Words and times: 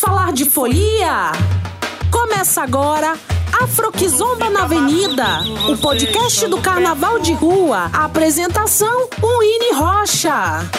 Falar 0.00 0.32
de 0.32 0.48
folia? 0.48 1.32
Começa 2.10 2.62
agora 2.62 3.18
Afroquizomba 3.60 4.48
na 4.48 4.62
Avenida, 4.62 5.40
o 5.68 5.76
podcast 5.76 6.46
do 6.46 6.60
Carnaval 6.60 7.18
de 7.18 7.32
Rua. 7.32 7.90
A 7.92 8.04
apresentação, 8.04 9.08
Winnie 9.20 9.74
Rocha. 9.74 10.70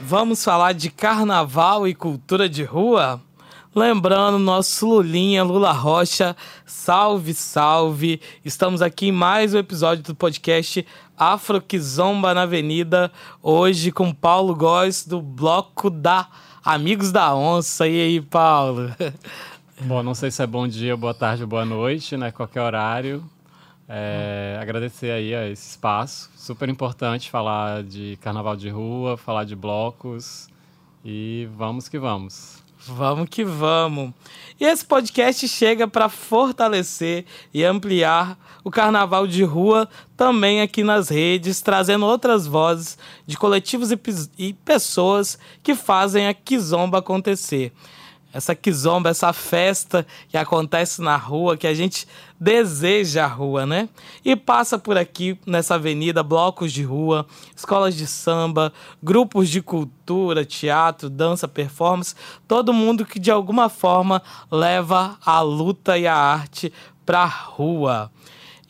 Vamos 0.00 0.44
falar 0.44 0.74
de 0.74 0.90
carnaval 0.90 1.88
e 1.88 1.94
cultura 1.94 2.48
de 2.48 2.62
rua? 2.62 3.20
Lembrando, 3.74 4.38
nosso 4.38 4.86
Lulinha, 4.86 5.42
Lula 5.42 5.72
Rocha, 5.72 6.36
salve, 6.64 7.34
salve! 7.34 8.20
Estamos 8.44 8.80
aqui 8.80 9.08
em 9.08 9.12
mais 9.12 9.54
um 9.54 9.58
episódio 9.58 10.04
do 10.04 10.14
podcast 10.14 10.86
Afro 11.16 11.60
Kizomba 11.60 12.32
na 12.32 12.42
Avenida, 12.42 13.10
hoje 13.42 13.90
com 13.90 14.12
Paulo 14.12 14.54
Góes, 14.54 15.04
do 15.04 15.20
bloco 15.20 15.90
da 15.90 16.28
Amigos 16.68 17.10
da 17.10 17.34
Onça. 17.34 17.88
E 17.88 17.98
aí, 17.98 18.20
Paulo? 18.20 18.94
Bom, 19.80 20.02
não 20.02 20.14
sei 20.14 20.30
se 20.30 20.42
é 20.42 20.46
bom 20.46 20.68
dia, 20.68 20.94
boa 20.98 21.14
tarde, 21.14 21.46
boa 21.46 21.64
noite, 21.64 22.14
né? 22.14 22.30
Qualquer 22.30 22.60
horário. 22.60 23.24
É, 23.88 24.58
agradecer 24.60 25.10
aí 25.10 25.34
a 25.34 25.48
esse 25.48 25.70
espaço, 25.70 26.30
super 26.36 26.68
importante 26.68 27.30
falar 27.30 27.82
de 27.82 28.18
carnaval 28.20 28.54
de 28.54 28.68
rua, 28.68 29.16
falar 29.16 29.44
de 29.44 29.56
blocos 29.56 30.46
e 31.10 31.48
vamos 31.56 31.88
que 31.88 31.98
vamos. 31.98 32.58
Vamos 32.86 33.30
que 33.30 33.42
vamos. 33.42 34.12
E 34.60 34.64
esse 34.64 34.84
podcast 34.84 35.48
chega 35.48 35.88
para 35.88 36.10
fortalecer 36.10 37.24
e 37.52 37.64
ampliar 37.64 38.38
o 38.62 38.70
carnaval 38.70 39.26
de 39.26 39.42
rua 39.42 39.88
também 40.14 40.60
aqui 40.60 40.84
nas 40.84 41.08
redes, 41.08 41.62
trazendo 41.62 42.04
outras 42.04 42.46
vozes 42.46 42.98
de 43.26 43.38
coletivos 43.38 43.90
e, 43.90 43.98
e 44.38 44.52
pessoas 44.52 45.38
que 45.62 45.74
fazem 45.74 46.28
a 46.28 46.34
Kizomba 46.34 46.98
acontecer 46.98 47.72
essa 48.32 48.54
quizomba, 48.54 49.08
essa 49.08 49.32
festa 49.32 50.06
que 50.28 50.36
acontece 50.36 51.00
na 51.00 51.16
rua, 51.16 51.56
que 51.56 51.66
a 51.66 51.74
gente 51.74 52.06
deseja 52.38 53.24
a 53.24 53.26
rua, 53.26 53.64
né? 53.64 53.88
E 54.24 54.36
passa 54.36 54.78
por 54.78 54.98
aqui 54.98 55.38
nessa 55.46 55.76
avenida 55.76 56.22
blocos 56.22 56.72
de 56.72 56.82
rua, 56.82 57.26
escolas 57.56 57.94
de 57.94 58.06
samba, 58.06 58.72
grupos 59.02 59.48
de 59.48 59.62
cultura, 59.62 60.44
teatro, 60.44 61.08
dança, 61.08 61.48
performance, 61.48 62.14
todo 62.46 62.72
mundo 62.72 63.06
que 63.06 63.18
de 63.18 63.30
alguma 63.30 63.68
forma 63.68 64.22
leva 64.50 65.16
a 65.24 65.40
luta 65.40 65.96
e 65.98 66.06
a 66.06 66.14
arte 66.14 66.72
para 67.06 67.22
a 67.22 67.26
rua. 67.26 68.12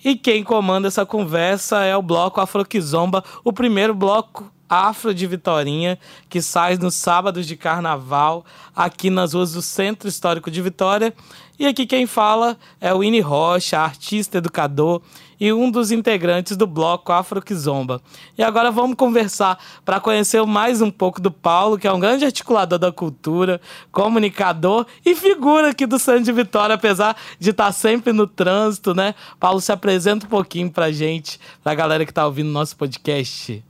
E 0.05 0.15
quem 0.15 0.45
comanda 0.45 0.87
essa 0.87 1.05
conversa 1.05 1.83
é 1.83 1.97
o 1.97 2.03
bloco 2.03 2.41
Afroquizomba, 2.41 3.25
o 3.43 3.53
primeiro 3.53 3.95
bloco 3.95 4.50
Afro 4.69 5.15
de 5.15 5.27
Vitorinha, 5.27 5.99
que 6.29 6.43
sai 6.43 6.77
nos 6.77 6.95
sábados 6.95 7.47
de 7.47 7.57
carnaval 7.57 8.45
aqui 8.75 9.11
nas 9.11 9.33
ruas 9.33 9.53
do 9.53 9.63
Centro 9.63 10.09
Histórico 10.09 10.51
de 10.51 10.61
Vitória. 10.61 11.15
E 11.59 11.67
aqui 11.67 11.87
quem 11.87 12.07
fala 12.07 12.57
é 12.81 12.95
o 12.95 13.01
Winnie 13.01 13.21
Rocha, 13.21 13.79
artista 13.79 14.39
educador 14.39 15.03
e 15.41 15.53
um 15.53 15.71
dos 15.71 15.91
integrantes 15.91 16.57
do 16.57 16.67
bloco 16.67 17.13
Afro 17.13 17.43
Kizomba. 17.43 18.01
E 18.37 18.43
agora 18.43 18.71
vamos 18.71 18.97
conversar 18.97 19.59
para 19.85 20.01
conhecer 20.01 20.45
mais 20.45 20.81
um 20.81 20.91
pouco 20.91 21.21
do 21.21 21.31
Paulo, 21.31 21.79
que 21.79 21.87
é 21.87 21.93
um 21.93 22.01
grande 22.01 22.25
articulador 22.25 22.79
da 22.79 22.93
cultura, 22.93 23.61
comunicador 23.91 24.87
e 25.05 25.15
figura 25.15 25.71
aqui 25.71 25.87
do 25.87 25.99
Centro 25.99 26.25
de 26.25 26.33
Vitória, 26.33 26.75
apesar 26.75 27.17
de 27.39 27.51
estar 27.51 27.73
sempre 27.73 28.13
no 28.13 28.27
trânsito, 28.27 28.95
né? 28.95 29.15
Paulo, 29.41 29.61
se 29.61 29.73
apresenta 29.73 30.27
um 30.27 30.29
pouquinho 30.29 30.71
para 30.71 30.93
gente, 30.93 31.41
para 31.63 31.73
a 31.73 31.75
galera 31.75 32.05
que 32.05 32.11
está 32.11 32.25
ouvindo 32.27 32.51
nosso 32.51 32.77
podcast. 32.77 33.65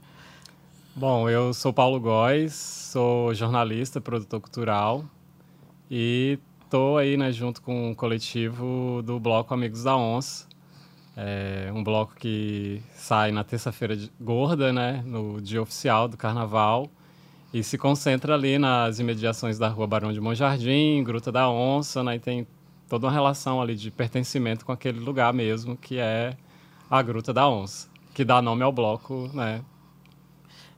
Bom, 0.95 1.29
eu 1.29 1.53
sou 1.53 1.71
Paulo 1.71 1.99
Góes, 1.99 2.53
sou 2.53 3.33
jornalista, 3.33 4.01
produtor 4.01 4.41
cultural 4.41 5.05
e 5.89 6.39
estou 6.63 6.97
aí 6.97 7.15
né, 7.15 7.31
junto 7.31 7.61
com 7.61 7.91
o 7.91 7.95
coletivo 7.95 9.01
do 9.05 9.19
Bloco 9.19 9.53
Amigos 9.53 9.83
da 9.83 9.95
Onça. 9.95 10.47
É 11.15 11.71
um 11.73 11.83
bloco 11.83 12.15
que 12.15 12.81
sai 12.95 13.31
na 13.31 13.43
terça-feira 13.43 13.97
gorda, 14.19 14.73
né, 14.73 15.03
no 15.05 15.39
dia 15.39 15.61
oficial 15.61 16.07
do 16.07 16.17
carnaval, 16.17 16.89
e 17.53 17.63
se 17.63 17.77
concentra 17.77 18.33
ali 18.33 18.57
nas 18.57 18.99
imediações 18.99 19.57
da 19.57 19.69
Rua 19.69 19.87
Barão 19.87 20.11
de 20.11 20.19
Monjardim, 20.19 21.03
Gruta 21.03 21.31
da 21.31 21.49
Onça, 21.49 22.03
né, 22.03 22.15
e 22.15 22.19
tem 22.19 22.47
toda 22.89 23.05
uma 23.05 23.13
relação 23.13 23.61
ali 23.61 23.75
de 23.75 23.91
pertencimento 23.91 24.65
com 24.65 24.71
aquele 24.71 24.99
lugar 24.99 25.33
mesmo, 25.33 25.77
que 25.77 25.97
é 25.97 26.35
a 26.89 27.01
Gruta 27.01 27.31
da 27.31 27.47
Onça, 27.47 27.87
que 28.13 28.25
dá 28.25 28.41
nome 28.41 28.63
ao 28.63 28.71
bloco, 28.71 29.29
né, 29.33 29.61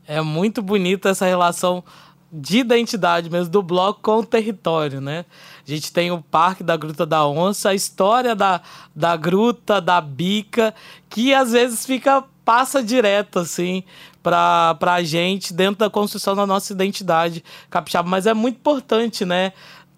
é 0.08 0.22
muito 0.22 0.62
bonita 0.62 1.10
essa 1.10 1.26
relação 1.26 1.84
de 2.32 2.60
identidade 2.60 3.30
mesmo 3.30 3.52
do 3.52 3.62
bloco 3.62 4.00
com 4.02 4.20
o 4.20 4.26
território, 4.26 5.02
né? 5.02 5.26
A 5.68 5.70
gente 5.70 5.92
tem 5.92 6.12
o 6.12 6.22
Parque 6.22 6.64
da 6.64 6.78
Gruta 6.78 7.06
da 7.06 7.28
Onça, 7.28 7.70
a 7.70 7.76
história 7.76 8.34
da, 8.34 8.62
da 8.96 9.18
gruta, 9.18 9.82
da 9.82 10.00
bica, 10.00 10.74
que 11.10 11.34
às 11.34 11.52
vezes 11.52 11.86
fica 11.86 12.24
passa 12.46 12.82
direto 12.82 13.40
assim 13.40 13.84
para 14.24 14.78
a 14.82 15.04
gente 15.04 15.54
dentro 15.54 15.80
da 15.80 15.90
construção 15.90 16.36
da 16.36 16.46
nossa 16.46 16.72
identidade 16.72 17.44
capixaba, 17.70 18.08
mas 18.08 18.26
é 18.26 18.34
muito 18.34 18.56
importante, 18.56 19.26
né? 19.26 19.52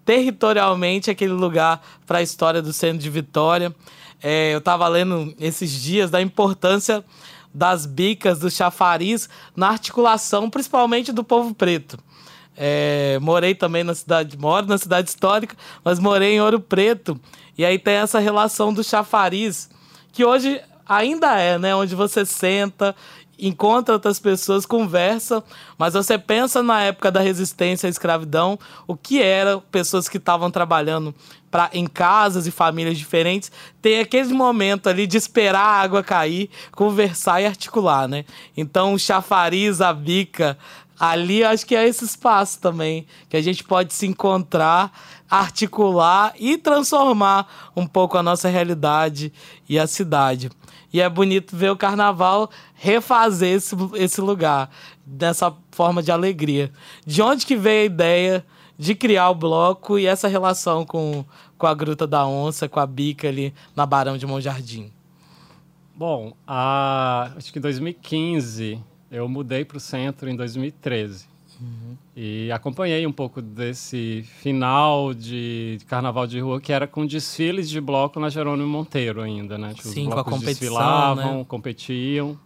Territorialmente 0.04 1.10
aquele 1.10 1.32
lugar 1.32 1.80
para 2.06 2.18
a 2.18 2.22
história 2.22 2.60
do 2.60 2.72
centro 2.72 2.98
de 2.98 3.10
Vitória. 3.10 3.74
É, 4.22 4.54
eu 4.54 4.58
estava 4.58 4.88
lendo 4.88 5.34
esses 5.38 5.70
dias 5.70 6.10
da 6.10 6.20
importância 6.20 7.04
das 7.54 7.86
bicas, 7.86 8.40
do 8.40 8.50
chafariz, 8.50 9.28
na 9.54 9.68
articulação, 9.68 10.50
principalmente 10.50 11.12
do 11.12 11.22
povo 11.22 11.54
preto. 11.54 11.96
É, 12.56 13.18
morei 13.20 13.54
também 13.54 13.84
na 13.84 13.94
cidade, 13.94 14.36
moro 14.36 14.66
na 14.66 14.78
cidade 14.78 15.08
histórica, 15.08 15.56
mas 15.84 15.98
morei 15.98 16.34
em 16.34 16.40
Ouro 16.40 16.60
Preto. 16.60 17.18
E 17.56 17.64
aí 17.64 17.78
tem 17.78 17.94
essa 17.94 18.18
relação 18.18 18.72
do 18.72 18.82
chafariz, 18.82 19.70
que 20.12 20.24
hoje 20.24 20.60
ainda 20.86 21.38
é, 21.38 21.58
né? 21.58 21.74
Onde 21.74 21.94
você 21.94 22.24
senta 22.24 22.94
encontra 23.38 23.94
outras 23.94 24.18
pessoas, 24.18 24.66
conversa, 24.66 25.42
mas 25.78 25.94
você 25.94 26.18
pensa 26.18 26.62
na 26.62 26.82
época 26.82 27.10
da 27.10 27.20
resistência 27.20 27.86
à 27.86 27.90
escravidão, 27.90 28.58
o 28.86 28.96
que 28.96 29.22
era 29.22 29.58
pessoas 29.58 30.08
que 30.08 30.18
estavam 30.18 30.50
trabalhando 30.50 31.14
pra, 31.50 31.70
em 31.72 31.86
casas 31.86 32.46
e 32.46 32.50
famílias 32.50 32.98
diferentes, 32.98 33.50
tem 33.80 34.00
aquele 34.00 34.32
momento 34.32 34.88
ali 34.88 35.06
de 35.06 35.16
esperar 35.16 35.60
a 35.60 35.80
água 35.82 36.02
cair, 36.02 36.50
conversar 36.72 37.40
e 37.40 37.46
articular, 37.46 38.08
né? 38.08 38.24
Então, 38.56 38.94
o 38.94 38.98
chafariz, 38.98 39.80
a 39.80 39.92
bica, 39.92 40.58
ali 40.98 41.44
acho 41.44 41.66
que 41.66 41.74
é 41.74 41.86
esse 41.86 42.04
espaço 42.04 42.60
também 42.60 43.06
que 43.28 43.36
a 43.36 43.42
gente 43.42 43.64
pode 43.64 43.92
se 43.92 44.06
encontrar, 44.06 44.92
articular 45.28 46.32
e 46.38 46.56
transformar 46.56 47.72
um 47.76 47.86
pouco 47.86 48.16
a 48.16 48.22
nossa 48.22 48.48
realidade 48.48 49.32
e 49.68 49.78
a 49.78 49.86
cidade. 49.86 50.50
E 50.94 51.00
é 51.00 51.08
bonito 51.08 51.56
ver 51.56 51.72
o 51.72 51.76
carnaval 51.76 52.48
refazer 52.72 53.56
esse, 53.56 53.74
esse 53.94 54.20
lugar 54.20 54.70
dessa 55.04 55.52
forma 55.72 56.00
de 56.00 56.12
alegria. 56.12 56.70
De 57.04 57.20
onde 57.20 57.44
que 57.44 57.56
veio 57.56 57.82
a 57.82 57.86
ideia 57.86 58.46
de 58.78 58.94
criar 58.94 59.28
o 59.30 59.34
bloco 59.34 59.98
e 59.98 60.06
essa 60.06 60.28
relação 60.28 60.86
com, 60.86 61.24
com 61.58 61.66
a 61.66 61.74
Gruta 61.74 62.06
da 62.06 62.24
Onça, 62.24 62.68
com 62.68 62.78
a 62.78 62.86
Bica 62.86 63.26
ali 63.26 63.52
na 63.74 63.84
Barão 63.84 64.16
de 64.16 64.24
Monjardim? 64.24 64.92
Bom, 65.96 66.32
a, 66.46 67.32
acho 67.36 67.52
que 67.52 67.58
em 67.58 67.62
2015 67.62 68.80
eu 69.10 69.28
mudei 69.28 69.64
para 69.64 69.78
o 69.78 69.80
centro 69.80 70.30
em 70.30 70.36
2013. 70.36 71.26
Uhum. 71.64 71.96
E 72.14 72.52
acompanhei 72.52 73.06
um 73.06 73.12
pouco 73.12 73.40
desse 73.40 74.22
final 74.40 75.14
de 75.14 75.78
carnaval 75.88 76.26
de 76.26 76.38
rua, 76.38 76.60
que 76.60 76.72
era 76.72 76.86
com 76.86 77.06
desfiles 77.06 77.70
de 77.70 77.80
bloco 77.80 78.20
na 78.20 78.28
Jerônimo 78.28 78.68
Monteiro 78.68 79.22
ainda, 79.22 79.56
né? 79.56 79.72
Tipo, 79.72 79.88
Sim, 79.88 80.10
com 80.10 80.18
a 80.18 80.24
competição, 80.24 80.52
desfilavam, 80.52 81.38
né? 81.38 81.44
competiam. 81.48 82.38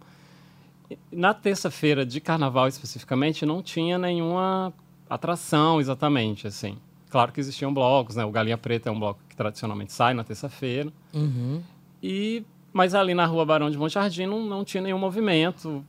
Na 1.11 1.33
terça-feira 1.33 2.05
de 2.05 2.19
carnaval 2.19 2.67
especificamente, 2.67 3.45
não 3.45 3.61
tinha 3.61 3.97
nenhuma 3.97 4.73
atração 5.09 5.79
exatamente, 5.79 6.47
assim. 6.47 6.77
Claro 7.09 7.31
que 7.31 7.39
existiam 7.39 7.73
blocos, 7.73 8.15
né? 8.15 8.23
O 8.23 8.31
Galinha 8.31 8.57
Preta 8.57 8.89
é 8.89 8.91
um 8.91 8.99
bloco 8.99 9.19
que 9.27 9.35
tradicionalmente 9.35 9.91
sai 9.91 10.13
na 10.13 10.23
terça-feira. 10.23 10.91
Uhum. 11.13 11.61
E 12.01 12.43
mas 12.71 12.93
ali 12.93 13.13
na 13.13 13.25
rua 13.25 13.45
Barão 13.45 13.69
de 13.69 13.77
Monte 13.77 13.93
Jardim 13.93 14.27
não, 14.27 14.45
não 14.45 14.63
tinha 14.63 14.81
nenhum 14.81 14.99
movimento. 14.99 15.83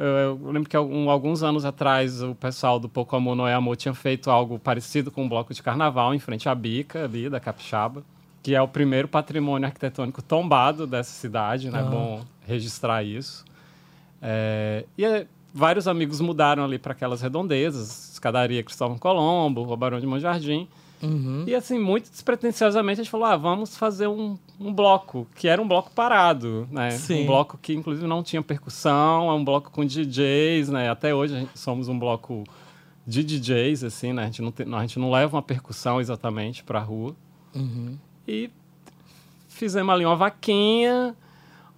Eu, 0.00 0.06
eu 0.06 0.50
lembro 0.50 0.66
que 0.66 0.74
algum, 0.74 1.10
alguns 1.10 1.42
anos 1.42 1.66
atrás 1.66 2.22
o 2.22 2.34
pessoal 2.34 2.80
do 2.80 2.88
Pouco 2.88 3.14
Amor 3.14 3.36
Não 3.36 3.46
é 3.46 3.52
Amor 3.52 3.76
tinha 3.76 3.92
feito 3.92 4.30
algo 4.30 4.58
parecido 4.58 5.10
com 5.10 5.24
um 5.24 5.28
bloco 5.28 5.52
de 5.52 5.62
carnaval 5.62 6.14
em 6.14 6.18
frente 6.18 6.48
à 6.48 6.54
Bica 6.54 7.04
ali 7.04 7.28
da 7.28 7.38
Capixaba, 7.38 8.02
que 8.42 8.54
é 8.54 8.62
o 8.62 8.66
primeiro 8.66 9.06
patrimônio 9.06 9.66
arquitetônico 9.66 10.22
tombado 10.22 10.86
dessa 10.86 11.12
cidade, 11.12 11.70
né? 11.70 11.80
É 11.80 11.82
bom 11.82 12.24
registrar 12.46 13.04
isso. 13.04 13.44
É, 14.22 14.86
e 14.96 15.04
é, 15.04 15.26
vários 15.52 15.86
amigos 15.86 16.18
mudaram 16.22 16.64
ali 16.64 16.78
para 16.78 16.92
aquelas 16.92 17.20
redondezas, 17.20 18.12
escadaria 18.12 18.62
Cristóvão 18.62 18.96
Colombo, 18.96 19.70
o 19.70 19.76
Barão 19.76 20.00
de 20.00 20.06
Monjardim. 20.06 20.40
Jardim 20.40 20.68
Uhum. 21.02 21.44
E 21.46 21.54
assim, 21.54 21.78
muito 21.78 22.10
despretensiosamente, 22.10 23.00
a 23.00 23.04
gente 23.04 23.10
falou: 23.10 23.26
ah, 23.26 23.36
vamos 23.36 23.76
fazer 23.76 24.06
um, 24.06 24.36
um 24.58 24.72
bloco, 24.72 25.26
que 25.34 25.48
era 25.48 25.60
um 25.60 25.66
bloco 25.66 25.90
parado, 25.92 26.68
né? 26.70 26.90
Sim. 26.90 27.22
Um 27.22 27.26
bloco 27.26 27.58
que, 27.60 27.72
inclusive, 27.72 28.06
não 28.06 28.22
tinha 28.22 28.42
percussão, 28.42 29.30
é 29.30 29.32
um 29.32 29.44
bloco 29.44 29.70
com 29.70 29.84
DJs, 29.84 30.68
né? 30.68 30.90
Até 30.90 31.14
hoje 31.14 31.34
gente, 31.34 31.58
somos 31.58 31.88
um 31.88 31.98
bloco 31.98 32.44
de 33.06 33.24
DJs, 33.24 33.84
assim, 33.84 34.12
né? 34.12 34.24
A 34.24 34.26
gente 34.26 34.42
não, 34.42 34.52
tem, 34.52 34.74
a 34.74 34.80
gente 34.80 34.98
não 34.98 35.10
leva 35.10 35.36
uma 35.36 35.42
percussão 35.42 36.00
exatamente 36.00 36.62
para 36.62 36.78
a 36.78 36.82
rua. 36.82 37.16
Uhum. 37.54 37.96
E 38.28 38.50
fizemos 39.48 39.92
ali 39.94 40.04
uma 40.04 40.16
vaquinha, 40.16 41.16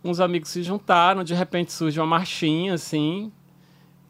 uns 0.02 0.20
amigos 0.20 0.50
se 0.50 0.62
juntaram, 0.62 1.22
de 1.22 1.34
repente 1.34 1.72
surge 1.72 1.98
uma 2.00 2.06
marchinha, 2.06 2.74
assim, 2.74 3.30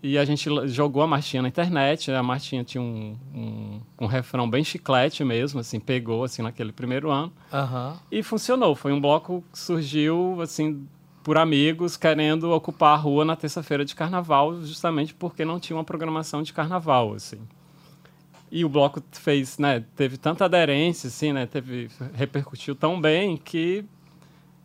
e 0.02 0.19
a 0.19 0.25
gente 0.25 0.49
jogou 0.66 1.02
a 1.02 1.06
marchinha 1.06 1.43
na 1.43 1.49
internet. 1.49 2.10
A 2.10 2.22
marchinha 2.22 2.64
tinha 2.64 2.82
um, 2.82 3.16
um, 3.32 3.81
um 4.00 4.06
refrão 4.06 4.50
bem 4.50 4.64
chiclete 4.64 5.22
mesmo, 5.22 5.60
assim, 5.60 5.78
pegou 5.78 6.25
assim 6.25 6.43
naquele 6.43 6.72
primeiro 6.72 7.10
ano. 7.10 7.32
Uhum. 7.52 7.96
E 8.10 8.22
funcionou. 8.22 8.75
Foi 8.75 8.93
um 8.93 9.00
bloco 9.00 9.44
que 9.52 9.58
surgiu 9.58 10.40
assim 10.43 10.87
por 11.22 11.38
amigos 11.38 11.96
querendo 11.96 12.50
ocupar 12.50 12.94
a 12.94 12.96
rua 12.96 13.25
na 13.25 13.37
terça-feira 13.37 13.84
de 13.84 13.94
carnaval, 13.94 14.60
justamente 14.62 15.14
porque 15.14 15.44
não 15.44 15.60
tinha 15.60 15.76
uma 15.76 15.84
programação 15.84 16.43
de 16.43 16.52
carnaval, 16.52 17.14
assim. 17.14 17.38
E 18.50 18.64
o 18.64 18.69
bloco 18.69 19.00
fez, 19.12 19.56
né, 19.56 19.84
teve 19.96 20.19
tanta 20.19 20.44
aderência, 20.44 21.06
assim, 21.06 21.32
né, 21.32 21.46
teve 21.46 21.88
repercutiu 22.12 22.75
tão 22.75 23.00
bem 23.00 23.37
que 23.37 23.84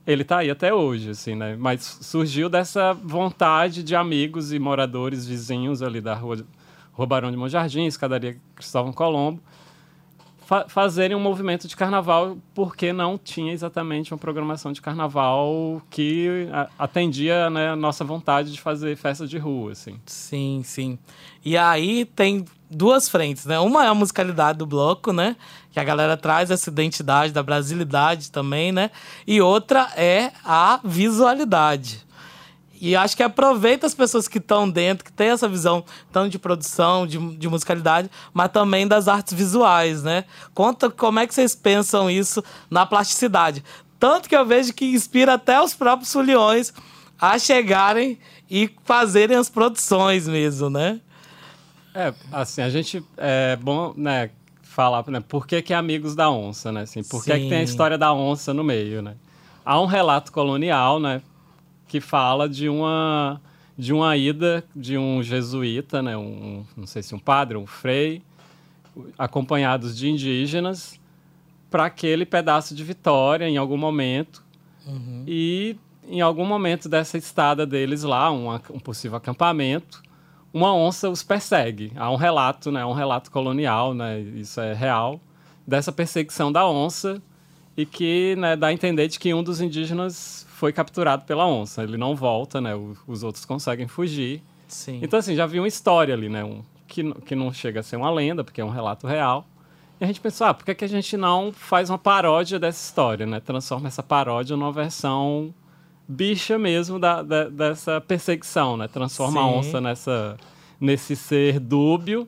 ele 0.08 0.22
está 0.22 0.38
aí 0.38 0.50
até 0.50 0.74
hoje, 0.74 1.10
assim, 1.10 1.36
né? 1.36 1.58
Mas 1.60 2.00
surgiu 2.02 2.48
dessa 2.48 2.94
vontade 2.94 3.84
de 3.84 3.94
amigos 3.94 4.54
e 4.54 4.58
moradores 4.58 5.28
vizinhos 5.28 5.84
ali 5.84 6.00
da 6.00 6.16
rua, 6.16 6.38
rua 6.94 7.06
Barão 7.06 7.30
de 7.30 7.36
Monjardim, 7.36 7.86
escadaria 7.86 8.38
Cristóvão 8.56 8.94
Colombo, 8.94 9.42
fa 10.40 10.66
fazerem 10.70 11.16
um 11.16 11.20
movimento 11.20 11.68
de 11.68 11.76
carnaval 11.76 12.38
porque 12.56 12.94
não 12.94 13.18
tinha 13.18 13.52
exatamente 13.52 14.14
uma 14.14 14.18
programação 14.18 14.72
de 14.72 14.82
carnaval 14.82 15.82
que 15.90 16.48
atendia 16.80 17.50
né, 17.50 17.72
a 17.72 17.76
nossa 17.76 18.06
vontade 18.06 18.54
de 18.54 18.62
fazer 18.62 18.96
festa 18.96 19.28
de 19.28 19.38
rua, 19.38 19.74
assim. 19.74 20.00
Sim, 20.06 20.62
sim. 20.64 20.98
E 21.44 21.58
aí 21.58 22.06
tem 22.06 22.46
duas 22.70 23.10
frentes, 23.10 23.46
né? 23.46 23.60
Uma 23.60 23.84
é 23.84 23.88
a 23.90 23.94
musicalidade 23.94 24.58
do 24.58 24.66
bloco, 24.66 25.12
né? 25.12 25.36
Que 25.78 25.82
a 25.82 25.84
galera 25.84 26.18
traz 26.18 26.50
essa 26.50 26.72
identidade 26.72 27.32
da 27.32 27.44
brasilidade 27.44 28.32
também, 28.32 28.72
né? 28.72 28.90
E 29.28 29.40
outra 29.40 29.92
é 29.96 30.32
a 30.44 30.80
visualidade. 30.84 32.04
E 32.82 32.96
acho 32.96 33.16
que 33.16 33.22
aproveita 33.22 33.86
as 33.86 33.94
pessoas 33.94 34.28
que 34.28 34.40
estão 34.40 34.68
dentro, 34.68 35.06
que 35.06 35.12
têm 35.12 35.28
essa 35.28 35.48
visão 35.48 35.86
tanto 36.12 36.32
de 36.32 36.40
produção, 36.40 37.06
de, 37.06 37.20
de 37.38 37.48
musicalidade, 37.48 38.10
mas 38.34 38.52
também 38.52 38.88
das 38.88 39.08
artes 39.08 39.36
visuais, 39.36 40.02
né? 40.02 40.26
Conta 40.52 40.90
como 40.90 41.20
é 41.20 41.28
que 41.28 41.36
vocês 41.36 41.54
pensam 41.54 42.10
isso 42.10 42.44
na 42.72 42.84
plasticidade. 42.84 43.64
Tanto 44.00 44.28
que 44.28 44.36
eu 44.36 44.48
vejo 44.48 44.74
que 44.74 44.84
inspira 44.84 45.36
até 45.36 45.62
os 45.62 45.76
próprios 45.76 46.12
foliões 46.12 46.74
a 47.22 47.38
chegarem 47.38 48.18
e 48.50 48.68
fazerem 48.84 49.38
as 49.38 49.48
produções 49.48 50.28
mesmo, 50.28 50.72
né? 50.72 51.00
É, 51.94 52.12
assim, 52.32 52.64
a 52.64 52.70
gente 52.72 53.04
é 53.16 53.56
bom, 53.56 53.94
né, 53.96 54.32
falar, 54.78 55.04
né, 55.08 55.20
por 55.28 55.48
que 55.48 55.60
que 55.60 55.74
é 55.74 55.76
Amigos 55.76 56.14
da 56.14 56.30
Onça, 56.30 56.72
né? 56.72 56.82
Assim, 56.82 57.02
por 57.04 57.26
que, 57.26 57.32
que 57.32 57.50
tem 57.50 57.58
a 57.58 57.64
história 57.64 57.98
da 57.98 58.14
onça 58.14 58.54
no 58.54 58.64
meio, 58.64 59.02
né? 59.02 59.16
Há 59.66 59.82
um 59.82 59.88
relato 59.88 60.32
colonial, 60.32 61.00
né, 61.00 61.20
que 61.88 62.00
fala 62.00 62.48
de 62.48 62.70
uma 62.70 63.42
de 63.76 63.92
uma 63.92 64.16
ida 64.16 64.64
de 64.76 64.96
um 64.96 65.24
jesuíta, 65.24 66.04
né, 66.04 66.16
um, 66.16 66.64
não 66.76 66.86
sei 66.86 67.02
se 67.02 67.16
um 67.16 67.20
padre, 67.20 67.58
um 67.58 67.66
frei, 67.66 68.22
acompanhados 69.18 69.98
de 69.98 70.10
indígenas, 70.10 71.00
para 71.72 71.86
aquele 71.86 72.24
pedaço 72.24 72.76
de 72.76 72.84
Vitória 72.84 73.50
em 73.50 73.58
algum 73.58 73.78
momento. 73.78 74.44
Uhum. 74.86 75.24
E 75.28 75.76
em 76.08 76.22
algum 76.22 76.46
momento 76.46 76.88
dessa 76.88 77.18
estada 77.18 77.66
deles 77.66 78.04
lá, 78.04 78.32
um, 78.32 78.54
um 78.54 78.80
possível 78.80 79.18
acampamento, 79.18 80.04
uma 80.58 80.74
onça 80.74 81.10
os 81.10 81.22
persegue. 81.22 81.92
Há 81.96 82.10
um 82.12 82.16
relato, 82.16 82.72
né, 82.72 82.84
um 82.84 82.94
relato 82.94 83.30
colonial, 83.30 83.94
né, 83.94 84.20
isso 84.20 84.60
é 84.60 84.74
real, 84.74 85.22
dessa 85.66 85.92
perseguição 85.92 86.52
da 86.52 86.68
onça 86.68 87.22
e 87.76 87.86
que 87.86 88.36
né, 88.38 88.56
dá 88.56 88.68
a 88.68 88.74
entender 88.74 89.08
de 89.08 89.20
que 89.20 89.34
um 89.34 89.44
dos 89.44 89.62
indígenas 89.62 90.48
foi 90.50 90.74
capturado 90.74 91.26
pela 91.26 91.46
onça. 91.48 91.84
Ele 91.84 91.98
não 91.98 92.16
volta, 92.16 92.60
né, 92.60 92.72
os 93.08 93.24
outros 93.24 93.46
conseguem 93.46 93.88
fugir. 93.88 94.42
Sim. 94.68 95.00
Então, 95.02 95.20
assim, 95.20 95.36
já 95.36 95.46
vi 95.46 95.60
uma 95.60 95.68
história 95.68 96.14
ali, 96.14 96.28
né, 96.28 96.44
um, 96.44 96.64
que, 96.88 97.14
que 97.22 97.36
não 97.36 97.54
chega 97.54 97.82
a 97.82 97.84
ser 97.84 97.96
uma 97.96 98.10
lenda, 98.10 98.44
porque 98.44 98.60
é 98.60 98.66
um 98.66 98.70
relato 98.70 99.06
real. 99.06 99.46
E 100.00 100.04
a 100.04 100.08
gente 100.08 100.20
pensou, 100.20 100.48
ah, 100.48 100.54
por 100.54 100.66
que, 100.66 100.74
que 100.74 100.86
a 100.86 100.90
gente 100.90 101.16
não 101.16 101.52
faz 101.52 101.90
uma 101.90 101.98
paródia 101.98 102.60
dessa 102.60 102.84
história, 102.84 103.26
né? 103.26 103.40
Transforma 103.40 103.88
essa 103.88 104.04
paródia 104.04 104.56
numa 104.56 104.72
versão 104.72 105.54
bicha 106.08 106.58
mesmo 106.58 107.00
da, 107.00 107.22
da 107.22 107.50
dessa 107.50 108.00
perseguição, 108.00 108.78
né? 108.78 108.88
Transforma 108.88 109.42
Sim. 109.42 109.46
a 109.46 109.50
onça 109.50 109.82
nessa, 109.82 110.38
nesse 110.80 111.16
ser 111.16 111.60
dúbio. 111.60 112.28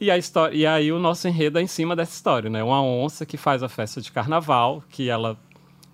E, 0.00 0.10
a 0.10 0.18
história, 0.18 0.54
e 0.54 0.66
aí 0.66 0.90
o 0.90 0.98
nosso 0.98 1.28
enredo 1.28 1.58
é 1.58 1.62
em 1.62 1.66
cima 1.66 1.94
dessa 1.94 2.12
história, 2.12 2.50
né? 2.50 2.62
Uma 2.62 2.82
onça 2.82 3.24
que 3.24 3.36
faz 3.36 3.62
a 3.62 3.68
festa 3.68 4.00
de 4.00 4.10
carnaval, 4.10 4.82
que 4.88 5.08
ela... 5.08 5.36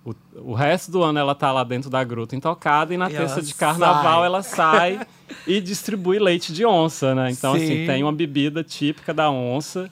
O, 0.03 0.15
o 0.35 0.53
resto 0.55 0.91
do 0.91 1.03
ano 1.03 1.19
ela 1.19 1.35
tá 1.35 1.51
lá 1.51 1.63
dentro 1.63 1.87
da 1.87 2.03
gruta 2.03 2.35
intocada 2.35 2.91
e 2.91 2.97
na 2.97 3.07
e 3.07 3.13
terça 3.13 3.39
de 3.39 3.53
carnaval 3.53 4.21
sai. 4.21 4.25
ela 4.25 4.41
sai 4.41 5.07
e 5.45 5.61
distribui 5.61 6.17
leite 6.17 6.51
de 6.51 6.65
onça, 6.65 7.13
né? 7.13 7.29
Então, 7.29 7.53
assim, 7.53 7.67
Sim. 7.67 7.73
assim, 7.73 7.85
tem 7.85 8.03
uma 8.03 8.11
bebida 8.11 8.63
típica 8.63 9.13
da 9.13 9.29
onça 9.29 9.91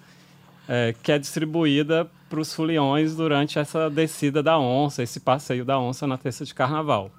é, 0.67 0.95
que 1.03 1.11
é 1.11 1.19
distribuída 1.19 2.09
para 2.29 2.39
os 2.39 2.53
foliões 2.53 3.15
durante 3.15 3.57
essa 3.57 3.89
descida 3.89 4.43
da 4.43 4.59
onça, 4.59 5.01
esse 5.01 5.19
passeio 5.19 5.65
da 5.65 5.79
onça 5.79 6.05
na 6.05 6.17
terça 6.17 6.45
de 6.45 6.53
carnaval. 6.53 7.11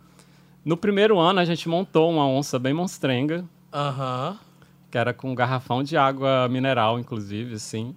No 0.64 0.76
primeiro 0.76 1.18
ano, 1.18 1.40
a 1.40 1.44
gente 1.44 1.68
montou 1.68 2.10
uma 2.10 2.26
onça 2.26 2.58
bem 2.58 2.72
monstrenga. 2.72 3.44
Aham. 3.72 4.30
Uhum. 4.30 4.50
Que 4.90 4.98
era 4.98 5.12
com 5.12 5.30
um 5.30 5.34
garrafão 5.34 5.82
de 5.82 5.96
água 5.96 6.48
mineral, 6.48 6.98
inclusive, 6.98 7.54
assim. 7.54 7.94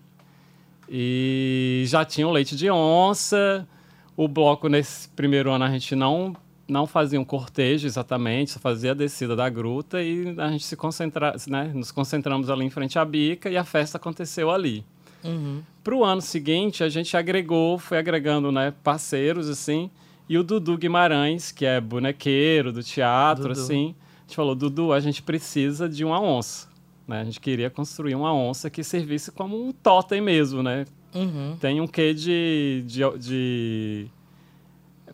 E 0.87 1.83
já 1.87 2.05
tinha 2.05 2.27
o 2.27 2.31
leite 2.31 2.55
de 2.55 2.69
onça. 2.69 3.67
O 4.15 4.27
bloco, 4.27 4.67
nesse 4.67 5.09
primeiro 5.09 5.51
ano, 5.51 5.65
a 5.65 5.69
gente 5.69 5.95
não, 5.95 6.35
não 6.67 6.85
fazia 6.85 7.19
um 7.19 7.25
cortejo 7.25 7.87
exatamente, 7.87 8.51
só 8.51 8.59
fazia 8.59 8.91
a 8.91 8.93
descida 8.93 9.35
da 9.35 9.49
gruta 9.49 10.01
e 10.03 10.35
a 10.37 10.49
gente 10.49 10.63
se 10.63 10.75
concentra, 10.75 11.35
né, 11.47 11.71
nos 11.73 11.91
concentramos 11.91 12.49
ali 12.49 12.63
em 12.63 12.69
frente 12.69 12.99
à 12.99 13.03
bica 13.03 13.49
e 13.49 13.57
a 13.57 13.63
festa 13.63 13.97
aconteceu 13.97 14.51
ali. 14.51 14.85
Uhum. 15.23 15.61
Para 15.83 15.95
o 15.95 16.03
ano 16.03 16.21
seguinte, 16.21 16.83
a 16.83 16.89
gente 16.89 17.15
agregou, 17.15 17.77
foi 17.77 17.97
agregando 17.97 18.51
né, 18.51 18.73
parceiros, 18.83 19.49
assim, 19.49 19.89
e 20.27 20.37
o 20.37 20.43
Dudu 20.43 20.77
Guimarães, 20.77 21.51
que 21.51 21.65
é 21.65 21.79
bonequeiro 21.81 22.71
do 22.71 22.81
teatro, 22.81 23.49
Dudu. 23.49 23.59
assim, 23.59 23.95
a 24.19 24.27
gente 24.27 24.35
falou, 24.35 24.55
Dudu, 24.55 24.93
a 24.93 24.99
gente 24.99 25.21
precisa 25.21 25.89
de 25.89 26.05
uma 26.05 26.21
onça. 26.21 26.67
Né? 27.07 27.21
A 27.21 27.23
gente 27.23 27.39
queria 27.39 27.69
construir 27.69 28.15
uma 28.15 28.33
onça 28.33 28.69
que 28.69 28.83
servisse 28.83 29.31
como 29.31 29.61
um 29.61 29.71
totem 29.71 30.21
mesmo, 30.21 30.63
né? 30.63 30.85
Uhum. 31.13 31.57
Tem 31.59 31.79
um 31.81 31.87
quê 31.87 32.13
de, 32.13 32.83
de, 32.87 33.01
de 33.19 34.07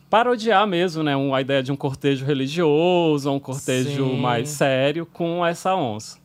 parodiar 0.08 0.66
mesmo, 0.66 1.02
né? 1.02 1.12
a 1.14 1.40
ideia 1.40 1.62
de 1.62 1.70
um 1.70 1.76
cortejo 1.76 2.24
religioso, 2.24 3.30
um 3.30 3.40
cortejo 3.40 4.06
Sim. 4.06 4.16
mais 4.18 4.48
sério 4.48 5.04
com 5.04 5.44
essa 5.44 5.74
onça. 5.74 6.18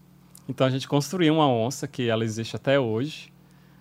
Então 0.48 0.66
a 0.66 0.70
gente 0.70 0.88
construiu 0.88 1.34
uma 1.34 1.48
onça 1.48 1.88
que 1.88 2.08
ela 2.08 2.24
existe 2.24 2.56
até 2.56 2.80
hoje. 2.80 3.34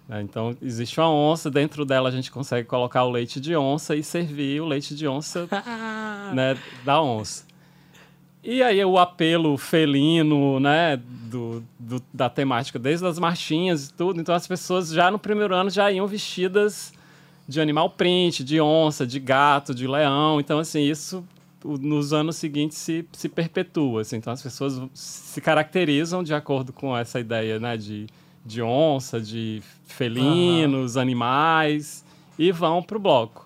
É, 0.08 0.20
então, 0.20 0.54
existe 0.60 1.00
uma 1.00 1.10
onça, 1.10 1.50
dentro 1.50 1.84
dela 1.84 2.08
a 2.08 2.12
gente 2.12 2.30
consegue 2.30 2.68
colocar 2.68 3.04
o 3.04 3.10
leite 3.10 3.40
de 3.40 3.56
onça 3.56 3.96
e 3.96 4.02
servir 4.02 4.60
o 4.60 4.66
leite 4.66 4.94
de 4.94 5.08
onça 5.08 5.48
né, 6.34 6.56
da 6.84 7.00
onça. 7.00 7.46
E 8.42 8.62
aí 8.62 8.84
o 8.84 8.98
apelo 8.98 9.56
felino, 9.56 10.60
né, 10.60 10.98
do, 10.98 11.64
do, 11.78 12.02
da 12.12 12.28
temática, 12.28 12.78
desde 12.78 13.06
as 13.06 13.18
marchinhas 13.18 13.88
e 13.88 13.94
tudo. 13.94 14.20
Então 14.20 14.34
as 14.34 14.46
pessoas 14.46 14.90
já 14.90 15.10
no 15.10 15.18
primeiro 15.18 15.54
ano 15.54 15.70
já 15.70 15.90
iam 15.90 16.06
vestidas 16.06 16.92
de 17.48 17.58
animal 17.58 17.88
print, 17.88 18.44
de 18.44 18.60
onça, 18.60 19.06
de 19.06 19.18
gato, 19.18 19.74
de 19.74 19.86
leão. 19.86 20.38
Então, 20.38 20.58
assim, 20.58 20.82
isso 20.82 21.24
nos 21.64 22.12
anos 22.12 22.36
seguintes 22.36 22.76
se, 22.76 23.06
se 23.12 23.30
perpetua. 23.30 24.02
Assim. 24.02 24.16
Então 24.16 24.30
as 24.30 24.42
pessoas 24.42 24.78
se 24.92 25.40
caracterizam 25.40 26.22
de 26.22 26.34
acordo 26.34 26.70
com 26.70 26.94
essa 26.94 27.18
ideia, 27.18 27.58
né, 27.58 27.78
de 27.78 28.06
de 28.44 28.62
onça, 28.62 29.20
de 29.20 29.62
felinos, 29.84 30.96
uhum. 30.96 31.02
animais, 31.02 32.04
e 32.38 32.52
vão 32.52 32.82
para 32.82 32.96
o 32.96 33.00
bloco. 33.00 33.44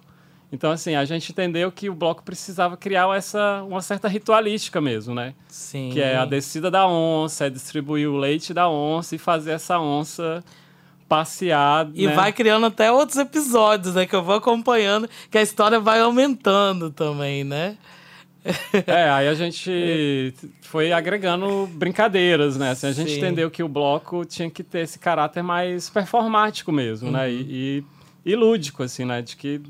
Então, 0.50 0.70
assim, 0.70 0.94
a 0.94 1.04
gente 1.04 1.30
entendeu 1.30 1.70
que 1.70 1.90
o 1.90 1.94
bloco 1.94 2.22
precisava 2.22 2.76
criar 2.76 3.14
essa, 3.14 3.62
uma 3.68 3.82
certa 3.82 4.08
ritualística 4.08 4.80
mesmo, 4.80 5.14
né? 5.14 5.34
Sim. 5.46 5.90
Que 5.92 6.00
é 6.00 6.16
a 6.16 6.24
descida 6.24 6.70
da 6.70 6.86
onça, 6.88 7.46
é 7.46 7.50
distribuir 7.50 8.08
o 8.08 8.16
leite 8.16 8.54
da 8.54 8.68
onça 8.68 9.14
e 9.14 9.18
fazer 9.18 9.52
essa 9.52 9.78
onça 9.78 10.42
passear. 11.06 11.88
E 11.94 12.06
né? 12.06 12.14
vai 12.14 12.32
criando 12.32 12.66
até 12.66 12.90
outros 12.90 13.18
episódios, 13.18 13.94
né? 13.94 14.06
Que 14.06 14.16
eu 14.16 14.22
vou 14.22 14.36
acompanhando, 14.36 15.08
que 15.30 15.36
a 15.36 15.42
história 15.42 15.78
vai 15.78 16.00
aumentando 16.00 16.90
também, 16.90 17.44
né? 17.44 17.76
É, 18.86 19.10
aí 19.10 19.28
a 19.28 19.34
gente 19.34 20.34
foi 20.62 20.92
agregando 20.92 21.68
brincadeiras, 21.72 22.56
né? 22.56 22.70
Assim, 22.70 22.86
a 22.86 22.92
gente 22.92 23.12
Sim. 23.12 23.18
entendeu 23.18 23.50
que 23.50 23.62
o 23.62 23.68
bloco 23.68 24.24
tinha 24.24 24.50
que 24.50 24.62
ter 24.62 24.80
esse 24.80 24.98
caráter 24.98 25.42
mais 25.42 25.90
performático 25.90 26.72
mesmo, 26.72 27.10
né? 27.10 27.20
uhum. 27.20 27.24
né? 27.24 27.32
E, 27.32 27.84
e, 28.24 28.32
e, 28.32 28.36
lúdico, 28.36 28.82
assim, 28.82 29.04
né? 29.04 29.22
De 29.22 29.36
que, 29.36 29.60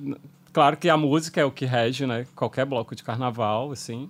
claro 0.53 0.77
que 0.77 0.89
a 0.89 0.97
música 0.97 1.41
é 1.41 1.45
o 1.45 1.51
que 1.51 1.65
rege, 1.65 2.07
né? 2.07 2.27
Qualquer 2.35 2.65
bloco 2.65 2.95
de 2.95 3.03
carnaval, 3.03 3.73
assim. 3.73 4.09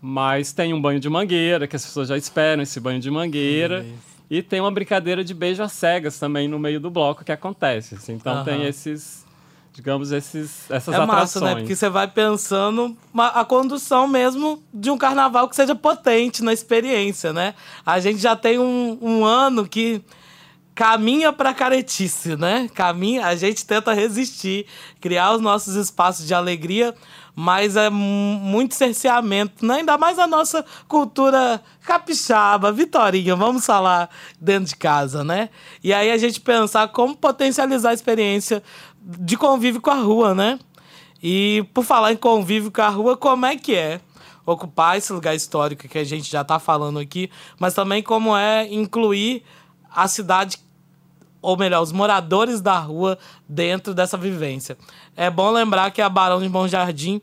Mas 0.00 0.52
tem 0.52 0.72
um 0.72 0.80
banho 0.80 0.98
de 0.98 1.08
mangueira, 1.08 1.66
que 1.66 1.76
as 1.76 1.84
pessoas 1.84 2.08
já 2.08 2.16
esperam 2.16 2.62
esse 2.62 2.80
banho 2.80 3.00
de 3.00 3.10
mangueira. 3.10 3.84
E 4.30 4.42
tem 4.42 4.60
uma 4.60 4.70
brincadeira 4.70 5.24
de 5.24 5.34
beijo 5.34 5.62
às 5.62 5.72
cegas 5.72 6.18
também 6.18 6.46
no 6.46 6.58
meio 6.58 6.78
do 6.78 6.88
bloco 6.88 7.24
que 7.24 7.32
acontece. 7.32 7.96
Assim. 7.96 8.12
Então 8.12 8.38
uhum. 8.38 8.44
tem 8.44 8.64
esses, 8.64 9.26
digamos, 9.72 10.12
esses, 10.12 10.70
essas 10.70 10.94
é 10.94 10.98
atrações. 10.98 11.20
Massa, 11.22 11.40
né? 11.40 11.54
Porque 11.56 11.74
você 11.74 11.88
vai 11.88 12.08
pensando 12.08 12.96
a 13.16 13.44
condução 13.44 14.06
mesmo 14.06 14.62
de 14.72 14.90
um 14.90 14.98
carnaval 14.98 15.48
que 15.48 15.56
seja 15.56 15.74
potente 15.74 16.42
na 16.42 16.52
experiência, 16.52 17.32
né? 17.32 17.54
A 17.84 18.00
gente 18.00 18.18
já 18.18 18.36
tem 18.36 18.58
um, 18.58 18.98
um 19.00 19.24
ano 19.24 19.66
que 19.66 20.02
caminha 20.74 21.32
para 21.32 21.52
caretice, 21.52 22.36
né? 22.36 22.68
Caminha, 22.74 23.26
a 23.26 23.36
gente 23.36 23.66
tenta 23.66 23.92
resistir, 23.92 24.66
criar 25.00 25.32
os 25.32 25.40
nossos 25.40 25.74
espaços 25.74 26.26
de 26.26 26.34
alegria, 26.34 26.94
mas 27.34 27.76
é 27.76 27.88
muito 27.88 28.74
cerceamento, 28.74 29.64
né? 29.64 29.76
ainda 29.76 29.96
mais 29.96 30.18
a 30.18 30.26
nossa 30.26 30.64
cultura 30.88 31.62
capixaba, 31.82 32.72
Vitorinha, 32.72 33.34
vamos 33.36 33.64
falar 33.64 34.10
dentro 34.40 34.68
de 34.68 34.76
casa, 34.76 35.24
né? 35.24 35.48
E 35.82 35.92
aí 35.92 36.10
a 36.10 36.18
gente 36.18 36.40
pensar 36.40 36.88
como 36.88 37.16
potencializar 37.16 37.90
a 37.90 37.94
experiência 37.94 38.62
de 39.00 39.36
convívio 39.36 39.80
com 39.80 39.90
a 39.90 40.00
rua, 40.00 40.34
né? 40.34 40.58
E 41.22 41.64
por 41.74 41.84
falar 41.84 42.12
em 42.12 42.16
convívio 42.16 42.70
com 42.70 42.82
a 42.82 42.88
rua, 42.88 43.16
como 43.16 43.46
é 43.46 43.56
que 43.56 43.74
é 43.74 44.00
ocupar 44.44 44.96
esse 44.96 45.12
lugar 45.12 45.34
histórico 45.34 45.86
que 45.88 45.98
a 45.98 46.04
gente 46.04 46.30
já 46.30 46.40
está 46.40 46.58
falando 46.58 46.98
aqui, 46.98 47.30
mas 47.58 47.74
também 47.74 48.02
como 48.02 48.36
é 48.36 48.66
incluir 48.72 49.42
a 49.90 50.08
cidade 50.08 50.58
ou 51.42 51.56
melhor, 51.56 51.82
os 51.82 51.92
moradores 51.92 52.60
da 52.60 52.78
rua 52.78 53.18
dentro 53.48 53.94
dessa 53.94 54.16
vivência. 54.16 54.76
É 55.16 55.30
bom 55.30 55.50
lembrar 55.50 55.90
que 55.90 56.02
a 56.02 56.08
Barão 56.08 56.40
de 56.40 56.48
Bom 56.48 56.68
Jardim 56.68 57.20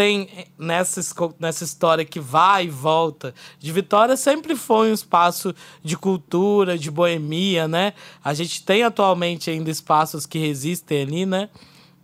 tem 0.00 0.46
nessa, 0.58 1.02
nessa 1.38 1.62
história 1.62 2.06
que 2.06 2.18
vai 2.18 2.64
e 2.64 2.70
volta 2.70 3.34
de 3.58 3.70
Vitória 3.70 4.16
sempre 4.16 4.56
foi 4.56 4.90
um 4.90 4.94
espaço 4.94 5.54
de 5.84 5.94
cultura, 5.94 6.78
de 6.78 6.90
boemia, 6.90 7.68
né? 7.68 7.92
A 8.24 8.32
gente 8.32 8.64
tem 8.64 8.82
atualmente 8.82 9.50
ainda 9.50 9.70
espaços 9.70 10.24
que 10.24 10.38
resistem 10.38 11.02
ali, 11.02 11.26
né? 11.26 11.50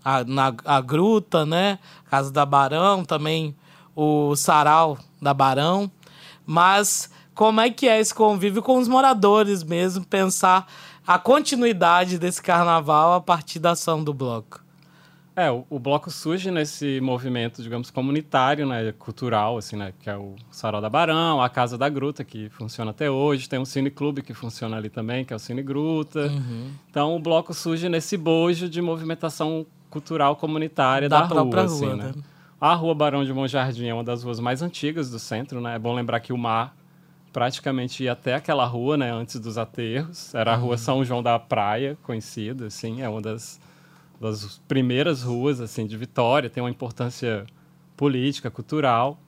A, 0.05 0.23
na, 0.25 0.55
a 0.67 0.79
Gruta, 0.83 1.47
né? 1.47 1.79
Casa 2.11 2.31
da 2.31 2.45
Barão, 2.45 3.03
também 3.03 3.57
o 3.95 4.37
Sarau 4.37 4.99
da 5.23 5.33
Barão. 5.33 5.91
Mas 6.45 7.09
como 7.35 7.63
é 7.63 7.71
que 7.71 7.89
é 7.89 7.99
esse 7.99 8.15
convívio 8.15 8.61
com 8.61 8.77
os 8.77 8.89
moradores 8.89 9.63
mesmo? 9.63 10.05
Pensar 10.05 10.71
a 11.07 11.19
continuidade 11.19 12.19
desse 12.19 12.43
carnaval 12.43 13.15
a 13.15 13.23
partir 13.23 13.59
da 13.59 13.71
ação 13.71 14.05
do 14.05 14.13
bloco. 14.13 14.66
É, 15.37 15.51
o, 15.51 15.67
o, 15.69 15.79
bloco 15.79 16.11
surge 16.11 16.51
nesse 16.51 16.99
movimento, 17.03 17.63
digamos, 17.63 17.91
comunitário, 17.91 18.67
né, 18.67 18.91
cultural, 18.99 19.59
assim, 19.59 19.77
né, 19.77 19.93
que 20.01 20.09
é 20.09 20.17
o 20.17 20.35
Sarau 20.51 20.81
da 20.81 20.89
Barão, 20.89 21.43
a 21.43 21.49
Casa 21.51 21.77
da 21.77 21.91
Gruta, 21.91 22.25
que 22.25 22.49
funciona 22.49 22.91
até 22.91 23.11
hoje, 23.11 23.47
tem 23.47 23.59
um 23.59 23.65
cineclube 23.67 24.23
que 24.23 24.33
funciona 24.33 24.79
ali 24.79 24.89
também, 24.89 25.27
que 25.27 25.35
é 25.35 25.37
o 25.37 25.39
Cine 25.39 25.63
Gruta. 25.63 26.21
Uhum. 26.21 26.71
Então, 26.89 27.15
o 27.15 27.21
bloco 27.21 27.53
surge 27.53 27.87
nesse 27.87 28.17
bojo 28.17 28.67
de 28.67 28.81
movimentação 28.81 29.67
cultural 29.91 30.37
comunitária 30.37 31.07
da, 31.07 31.21
da 31.21 31.27
rua, 31.27 31.43
rua, 31.43 31.63
assim, 31.65 31.87
né? 31.87 32.13
né? 32.15 32.15
A 32.59 32.75
Rua 32.75 32.95
Barão 32.95 33.23
de 33.23 33.33
Monjardim 33.35 33.89
é 33.89 33.93
uma 33.93 34.03
das 34.03 34.23
ruas 34.23 34.41
mais 34.41 34.63
antigas 34.63 35.11
do 35.11 35.19
centro, 35.19 35.61
né? 35.61 35.77
É 35.77 35.79
bom 35.79 35.95
lembrar 35.95 36.21
que 36.21 36.33
o 36.33 36.39
mar 36.39 36.75
praticamente 37.31 38.05
ia 38.05 38.13
até 38.13 38.35
aquela 38.35 38.65
rua, 38.65 38.97
né, 38.97 39.13
antes 39.13 39.39
dos 39.39 39.59
aterros. 39.59 40.35
Era 40.35 40.55
a 40.55 40.57
rua 40.57 40.71
uhum. 40.71 40.79
São 40.79 41.05
João 41.05 41.23
da 41.23 41.39
Praia, 41.39 41.99
conhecida, 42.03 42.69
assim, 42.69 43.03
é 43.03 43.09
uma 43.11 43.21
das, 43.21 43.61
das 44.21 44.59
primeiras 44.67 45.23
ruas, 45.23 45.61
assim, 45.61 45.87
de 45.87 45.97
Vitória, 45.97 46.49
tem 46.49 46.63
uma 46.63 46.71
importância 46.71 47.47
política, 47.97 48.51
cultural. 48.51 49.19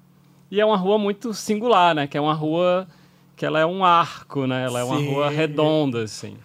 E 0.51 0.61
é 0.61 0.65
uma 0.65 0.77
rua 0.77 0.99
muito 0.99 1.35
singular, 1.35 1.95
né, 1.95 2.07
que 2.07 2.17
é 2.17 2.21
uma 2.21 2.35
rua 2.35 2.87
que 3.37 3.45
ela 3.45 3.61
é 3.61 3.67
um 3.67 3.85
arco, 3.85 4.47
né, 4.47 4.65
ela 4.65 4.81
é 4.81 4.85
uma 4.85 4.99
rua 4.99 5.31
redonda, 5.31 6.03
assim. 6.03 6.37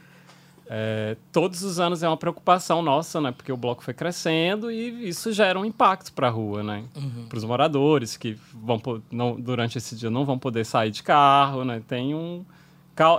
É, 0.75 1.17
todos 1.31 1.61
os 1.61 1.79
anos 1.79 2.01
é 2.03 2.07
uma 2.07 2.17
preocupação 2.17 2.81
nossa, 2.81 3.19
né? 3.19 3.31
Porque 3.31 3.51
o 3.51 3.57
bloco 3.57 3.83
foi 3.83 3.93
crescendo 3.93 4.71
e 4.71 5.09
isso 5.09 5.31
gera 5.31 5.59
um 5.59 5.65
impacto 5.65 6.13
para 6.13 6.27
a 6.27 6.31
rua, 6.31 6.63
né? 6.63 6.85
Uhum. 6.95 7.25
Para 7.27 7.37
os 7.37 7.43
moradores 7.43 8.15
que 8.15 8.37
vão 8.53 8.81
não, 9.11 9.39
durante 9.39 9.77
esse 9.77 9.95
dia 9.95 10.09
não 10.09 10.25
vão 10.25 10.39
poder 10.39 10.65
sair 10.65 10.89
de 10.89 11.03
carro, 11.03 11.65
né? 11.65 11.81
Tem 11.85 12.15
um 12.15 12.45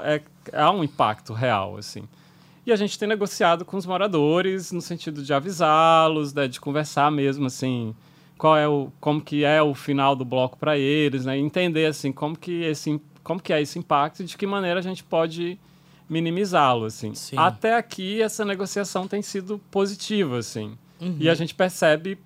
é, 0.05 0.23
há 0.53 0.71
um 0.71 0.83
impacto 0.83 1.33
real, 1.33 1.77
assim. 1.77 2.05
E 2.67 2.73
a 2.73 2.77
gente 2.77 2.99
tem 2.99 3.07
negociado 3.07 3.65
com 3.65 3.77
os 3.77 3.85
moradores 3.85 4.73
no 4.73 4.81
sentido 4.81 5.23
de 5.23 5.35
avisá-los, 5.35 6.33
né? 6.33 6.49
de 6.49 6.61
conversar 6.61 7.11
mesmo, 7.11 7.47
assim, 7.47 7.95
qual 8.39 8.57
é 8.57 8.67
o, 8.67 8.91
como 9.01 9.21
que 9.21 9.45
é 9.45 9.63
o 9.63 9.75
final 9.75 10.17
do 10.17 10.25
bloco 10.25 10.57
para 10.57 10.79
eles, 10.79 11.25
né? 11.25 11.37
Entender 11.37 11.87
assim 11.87 12.11
como 12.11 12.37
que 12.39 12.63
esse, 12.63 13.01
como 13.23 13.41
que 13.41 13.53
é 13.53 13.61
esse 13.61 13.79
impacto 13.79 14.23
e 14.23 14.25
de 14.25 14.37
que 14.37 14.47
maneira 14.47 14.81
a 14.81 14.83
gente 14.83 15.05
pode 15.05 15.59
minimizá-lo, 16.09 16.87
assim. 16.87 17.15
Sim. 17.15 17.37
Até 17.39 17.77
aqui, 17.77 18.23
essa 18.23 18.45
negociação 18.45 19.07
tem 19.07 19.23
sido 19.23 19.61
positiva, 19.71 20.39
assim. 20.39 20.77
Uhum. 21.01 21.17
E 21.19 21.29
a 21.29 21.35
gente 21.35 21.55
percebe 21.55 22.19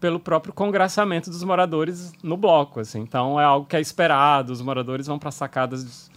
pelo 0.00 0.18
próprio 0.18 0.52
congraçamento 0.52 1.30
dos 1.30 1.44
moradores 1.44 2.12
no 2.22 2.36
bloco, 2.36 2.80
assim. 2.80 3.00
Então, 3.00 3.40
é 3.40 3.44
algo 3.44 3.66
que 3.66 3.76
é 3.76 3.80
esperado. 3.80 4.52
Os 4.52 4.60
moradores 4.60 5.06
vão 5.06 5.18
para 5.18 5.30
sacadas 5.30 6.10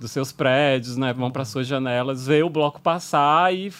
dos, 0.00 0.10
seus 0.10 0.32
prédios, 0.32 0.96
né? 0.96 1.12
Vão 1.12 1.30
para 1.30 1.44
suas 1.44 1.66
janelas, 1.66 2.26
ver 2.26 2.44
o 2.44 2.50
bloco 2.50 2.80
passar 2.80 3.54
e, 3.54 3.72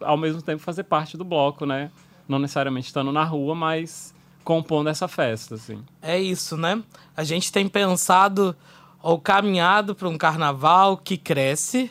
ao 0.00 0.16
mesmo 0.16 0.42
tempo, 0.42 0.62
fazer 0.62 0.82
parte 0.84 1.16
do 1.16 1.24
bloco, 1.24 1.64
né? 1.64 1.90
Não 2.28 2.38
necessariamente 2.38 2.88
estando 2.88 3.12
na 3.12 3.24
rua, 3.24 3.54
mas 3.54 4.14
compondo 4.44 4.88
essa 4.88 5.06
festa, 5.06 5.54
assim. 5.54 5.82
É 6.02 6.18
isso, 6.18 6.56
né? 6.56 6.82
A 7.16 7.22
gente 7.22 7.52
tem 7.52 7.68
pensado 7.68 8.56
ou 9.02 9.18
caminhado 9.18 9.94
para 9.94 10.08
um 10.08 10.18
carnaval 10.18 10.96
que 10.96 11.16
cresce, 11.16 11.90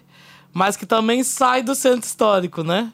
mas 0.53 0.75
que 0.75 0.85
também 0.85 1.23
sai 1.23 1.63
do 1.63 1.73
centro 1.75 2.05
histórico, 2.05 2.63
né? 2.63 2.91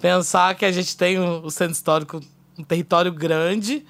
Pensar 0.00 0.54
que 0.54 0.64
a 0.64 0.72
gente 0.72 0.96
tem 0.96 1.18
o 1.18 1.48
centro 1.50 1.74
histórico, 1.74 2.20
um 2.58 2.64
território 2.64 3.12
grande 3.12 3.86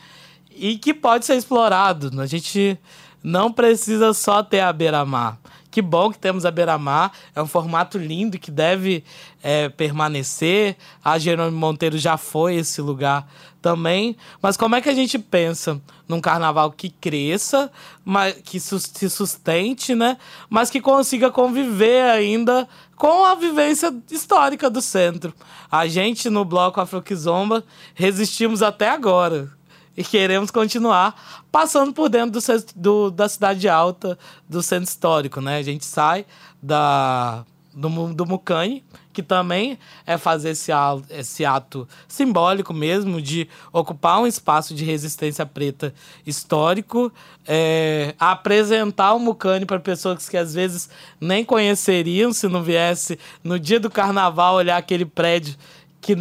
e 0.50 0.76
que 0.76 0.92
pode 0.92 1.24
ser 1.24 1.36
explorado. 1.36 2.20
A 2.20 2.26
gente 2.26 2.78
não 3.22 3.50
precisa 3.52 4.12
só 4.12 4.42
ter 4.42 4.60
a 4.60 4.72
beira-mar. 4.72 5.38
Que 5.72 5.80
bom 5.80 6.12
que 6.12 6.18
temos 6.18 6.44
a 6.44 6.50
beira-mar, 6.50 7.12
é 7.34 7.40
um 7.40 7.46
formato 7.46 7.96
lindo 7.96 8.38
que 8.38 8.50
deve 8.50 9.02
é, 9.42 9.70
permanecer. 9.70 10.76
A 11.02 11.18
Jerônimo 11.18 11.56
Monteiro 11.56 11.96
já 11.96 12.18
foi 12.18 12.56
esse 12.56 12.82
lugar 12.82 13.26
também. 13.62 14.14
Mas 14.42 14.54
como 14.54 14.76
é 14.76 14.82
que 14.82 14.90
a 14.90 14.94
gente 14.94 15.18
pensa 15.18 15.80
num 16.06 16.20
carnaval 16.20 16.70
que 16.72 16.90
cresça, 16.90 17.72
mas 18.04 18.34
que 18.44 18.60
se 18.60 19.08
sustente, 19.08 19.94
né? 19.94 20.18
Mas 20.50 20.68
que 20.68 20.78
consiga 20.78 21.30
conviver 21.30 22.02
ainda 22.02 22.68
com 22.94 23.24
a 23.24 23.34
vivência 23.34 23.94
histórica 24.10 24.68
do 24.68 24.82
centro. 24.82 25.32
A 25.70 25.86
gente 25.86 26.28
no 26.28 26.44
bloco 26.44 26.82
Afroquizomba 26.82 27.64
resistimos 27.94 28.62
até 28.62 28.90
agora 28.90 29.50
e 29.96 30.02
queremos 30.02 30.50
continuar 30.50 31.44
passando 31.50 31.92
por 31.92 32.08
dentro 32.08 32.40
do, 32.40 32.64
do, 32.74 33.10
da 33.10 33.28
cidade 33.28 33.68
alta 33.68 34.18
do 34.48 34.62
centro 34.62 34.88
histórico, 34.88 35.40
né? 35.40 35.58
A 35.58 35.62
gente 35.62 35.84
sai 35.84 36.24
da 36.62 37.44
do, 37.74 38.12
do 38.12 38.26
Mucane, 38.26 38.84
que 39.12 39.22
também 39.22 39.78
é 40.06 40.16
fazer 40.18 40.50
esse, 40.50 40.70
esse 41.10 41.44
ato 41.44 41.88
simbólico 42.06 42.72
mesmo 42.72 43.20
de 43.20 43.48
ocupar 43.72 44.20
um 44.20 44.26
espaço 44.26 44.74
de 44.74 44.84
resistência 44.84 45.44
preta 45.44 45.94
histórico, 46.26 47.12
é, 47.46 48.14
apresentar 48.18 49.14
o 49.14 49.18
Mucane 49.18 49.66
para 49.66 49.80
pessoas 49.80 50.28
que 50.28 50.36
às 50.36 50.54
vezes 50.54 50.88
nem 51.20 51.44
conheceriam 51.44 52.32
se 52.32 52.48
não 52.48 52.62
viesse 52.62 53.18
no 53.42 53.58
dia 53.58 53.80
do 53.80 53.90
carnaval 53.90 54.54
olhar 54.54 54.76
aquele 54.76 55.04
prédio 55.04 55.56
que, 56.00 56.16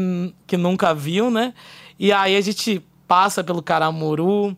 que 0.47 0.57
nunca 0.57 0.93
viu, 0.93 1.29
né? 1.29 1.53
E 1.99 2.11
aí 2.11 2.35
a 2.35 2.41
gente 2.41 2.83
passa 3.11 3.43
pelo 3.43 3.61
Caramuru, 3.61 4.55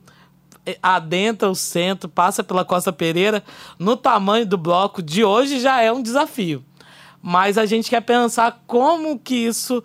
adentra 0.80 1.50
o 1.50 1.56
centro, 1.56 2.08
passa 2.08 2.44
pela 2.44 2.64
Costa 2.64 2.94
Pereira, 2.94 3.44
no 3.80 3.98
tamanho 3.98 4.46
do 4.46 4.60
bloco 4.60 5.02
de 5.02 5.24
hoje 5.24 5.60
já 5.60 5.82
é 5.82 5.92
um 5.92 6.04
desafio 6.04 6.64
mas 7.26 7.58
a 7.58 7.66
gente 7.66 7.90
quer 7.90 8.02
pensar 8.02 8.62
como 8.68 9.18
que 9.18 9.34
isso 9.34 9.82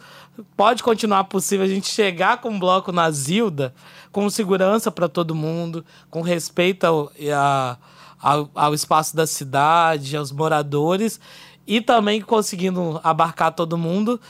pode 0.56 0.82
continuar 0.82 1.22
possível, 1.22 1.64
a 1.64 1.68
gente 1.68 1.86
chegar 1.86 2.40
com 2.40 2.48
um 2.48 2.58
bloco 2.58 2.90
na 2.90 3.08
Zilda, 3.12 3.72
com 4.10 4.28
segurança 4.28 4.90
para 4.90 5.08
todo 5.08 5.36
mundo, 5.36 5.84
com 6.10 6.20
respeito 6.20 6.82
ao, 6.82 7.12
a, 7.32 7.76
ao, 8.20 8.50
ao 8.52 8.74
espaço 8.74 9.14
da 9.14 9.24
cidade, 9.24 10.16
aos 10.16 10.32
moradores, 10.32 11.20
e 11.64 11.80
também 11.80 12.20
conseguindo 12.20 13.00
abarcar 13.04 13.52
todo 13.52 13.78
mundo. 13.78 14.20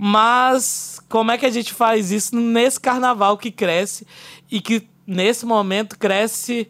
Mas 0.00 1.00
como 1.08 1.32
é 1.32 1.36
que 1.36 1.44
a 1.44 1.50
gente 1.50 1.74
faz 1.74 2.12
isso 2.12 2.36
nesse 2.36 2.78
carnaval 2.78 3.36
que 3.36 3.50
cresce 3.50 4.06
e 4.48 4.60
que 4.60 4.88
nesse 5.04 5.44
momento 5.44 5.98
cresce 5.98 6.68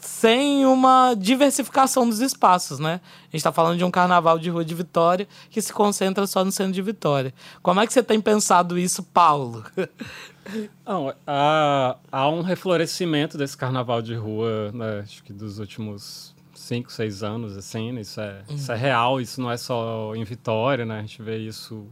sem 0.00 0.66
uma 0.66 1.14
diversificação 1.14 2.08
dos 2.08 2.20
espaços, 2.20 2.80
né? 2.80 3.00
A 3.04 3.26
gente 3.26 3.36
está 3.36 3.52
falando 3.52 3.78
de 3.78 3.84
um 3.84 3.92
carnaval 3.92 4.40
de 4.40 4.50
rua 4.50 4.64
de 4.64 4.74
Vitória 4.74 5.28
que 5.50 5.62
se 5.62 5.72
concentra 5.72 6.26
só 6.26 6.44
no 6.44 6.50
centro 6.50 6.72
de 6.72 6.82
Vitória. 6.82 7.32
Como 7.62 7.80
é 7.80 7.86
que 7.86 7.92
você 7.92 8.02
tem 8.02 8.20
pensado 8.20 8.76
isso, 8.76 9.04
Paulo? 9.04 9.64
Não, 10.84 11.14
há, 11.24 11.96
há 12.10 12.28
um 12.28 12.42
reflorescimento 12.42 13.38
desse 13.38 13.56
carnaval 13.56 14.02
de 14.02 14.14
rua, 14.14 14.72
né, 14.72 15.00
acho 15.04 15.22
que 15.22 15.32
dos 15.32 15.58
últimos 15.58 16.34
cinco, 16.54 16.92
seis 16.92 17.22
anos, 17.22 17.56
assim, 17.56 17.92
né? 17.92 18.00
isso 18.00 18.20
é, 18.20 18.42
uhum. 18.48 18.56
isso 18.56 18.72
é 18.72 18.76
real, 18.76 19.20
isso 19.20 19.40
não 19.40 19.50
é 19.50 19.56
só 19.56 20.14
em 20.14 20.24
Vitória, 20.24 20.84
né? 20.84 20.98
A 20.98 21.00
gente 21.00 21.22
vê 21.22 21.38
isso 21.38 21.86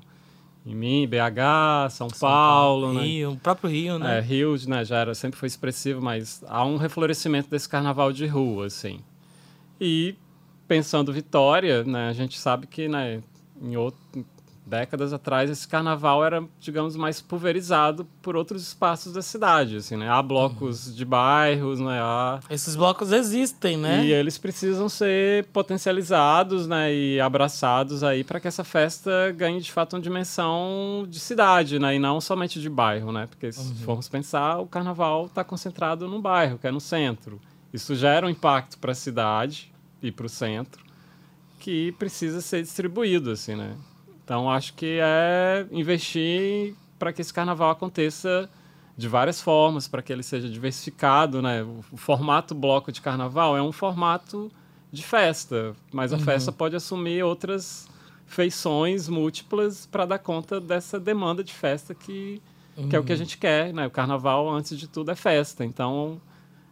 em 0.64 0.74
mim, 0.74 1.08
BH, 1.08 1.90
São, 1.90 2.08
São 2.08 2.18
Paulo, 2.28 2.82
Paulo, 2.82 2.92
né? 2.94 3.04
Rio, 3.04 3.32
o 3.32 3.36
próprio 3.36 3.68
Rio, 3.68 3.98
né? 3.98 4.18
É, 4.18 4.20
Rio, 4.20 4.56
né, 4.68 4.84
já 4.84 4.98
era, 4.98 5.14
sempre 5.14 5.38
foi 5.38 5.48
expressivo, 5.48 6.00
mas 6.00 6.42
há 6.46 6.64
um 6.64 6.76
reflorescimento 6.76 7.50
desse 7.50 7.68
carnaval 7.68 8.12
de 8.12 8.26
rua, 8.26 8.66
assim. 8.66 9.00
E 9.80 10.14
pensando 10.68 11.12
Vitória, 11.12 11.82
né, 11.82 12.08
a 12.08 12.12
gente 12.12 12.38
sabe 12.38 12.66
que, 12.66 12.86
né, 12.88 13.20
em 13.60 13.76
outro, 13.76 13.98
décadas 14.72 15.12
atrás 15.12 15.50
esse 15.50 15.68
carnaval 15.68 16.24
era, 16.24 16.42
digamos, 16.58 16.96
mais 16.96 17.20
pulverizado 17.20 18.06
por 18.22 18.34
outros 18.36 18.62
espaços 18.62 19.12
da 19.12 19.20
cidade, 19.20 19.76
assim, 19.76 19.98
né? 19.98 20.08
Há 20.08 20.22
blocos 20.22 20.86
uhum. 20.86 20.94
de 20.94 21.04
bairros, 21.04 21.78
né? 21.78 22.00
Há... 22.00 22.40
Esses 22.48 22.74
blocos 22.74 23.12
existem, 23.12 23.76
né? 23.76 24.02
E 24.02 24.12
eles 24.12 24.38
precisam 24.38 24.88
ser 24.88 25.44
potencializados, 25.52 26.66
né? 26.66 26.92
E 26.94 27.20
abraçados 27.20 28.02
aí 28.02 28.24
para 28.24 28.40
que 28.40 28.48
essa 28.48 28.64
festa 28.64 29.10
ganhe 29.36 29.60
de 29.60 29.70
fato 29.70 29.94
uma 29.94 30.00
dimensão 30.00 31.06
de 31.06 31.20
cidade, 31.20 31.78
né? 31.78 31.96
E 31.96 31.98
não 31.98 32.18
somente 32.18 32.58
de 32.58 32.70
bairro, 32.70 33.12
né? 33.12 33.26
Porque 33.26 33.52
se 33.52 33.60
uhum. 33.60 33.74
formos 33.76 34.08
pensar, 34.08 34.58
o 34.58 34.66
carnaval 34.66 35.26
está 35.26 35.44
concentrado 35.44 36.08
no 36.08 36.18
bairro, 36.18 36.58
que 36.58 36.66
é 36.66 36.70
no 36.70 36.80
centro. 36.80 37.38
Isso 37.74 37.94
gera 37.94 38.26
um 38.26 38.30
impacto 38.30 38.78
para 38.78 38.92
a 38.92 38.94
cidade 38.94 39.70
e 40.02 40.10
para 40.10 40.24
o 40.24 40.30
centro 40.30 40.82
que 41.62 41.92
precisa 41.92 42.40
ser 42.40 42.60
distribuído, 42.60 43.30
assim, 43.30 43.54
né? 43.54 43.76
Então 44.32 44.50
acho 44.50 44.72
que 44.72 44.98
é 44.98 45.66
investir 45.70 46.74
para 46.98 47.12
que 47.12 47.20
esse 47.20 47.34
carnaval 47.34 47.68
aconteça 47.68 48.48
de 48.96 49.06
várias 49.06 49.42
formas, 49.42 49.86
para 49.86 50.00
que 50.00 50.10
ele 50.10 50.22
seja 50.22 50.48
diversificado, 50.48 51.42
né? 51.42 51.62
O 51.62 51.98
formato 51.98 52.54
bloco 52.54 52.90
de 52.90 53.02
carnaval 53.02 53.54
é 53.58 53.62
um 53.62 53.72
formato 53.72 54.50
de 54.90 55.02
festa, 55.02 55.76
mas 55.92 56.14
a 56.14 56.16
uhum. 56.16 56.22
festa 56.22 56.50
pode 56.50 56.74
assumir 56.74 57.22
outras 57.22 57.86
feições 58.24 59.06
múltiplas 59.06 59.84
para 59.84 60.06
dar 60.06 60.18
conta 60.18 60.58
dessa 60.58 60.98
demanda 60.98 61.44
de 61.44 61.52
festa 61.52 61.94
que, 61.94 62.40
uhum. 62.74 62.88
que 62.88 62.96
é 62.96 62.98
o 62.98 63.04
que 63.04 63.12
a 63.12 63.14
uhum. 63.14 63.18
gente 63.18 63.36
quer, 63.36 63.70
né? 63.74 63.86
O 63.86 63.90
carnaval, 63.90 64.48
antes 64.48 64.78
de 64.78 64.88
tudo, 64.88 65.10
é 65.10 65.14
festa, 65.14 65.62
então 65.62 66.18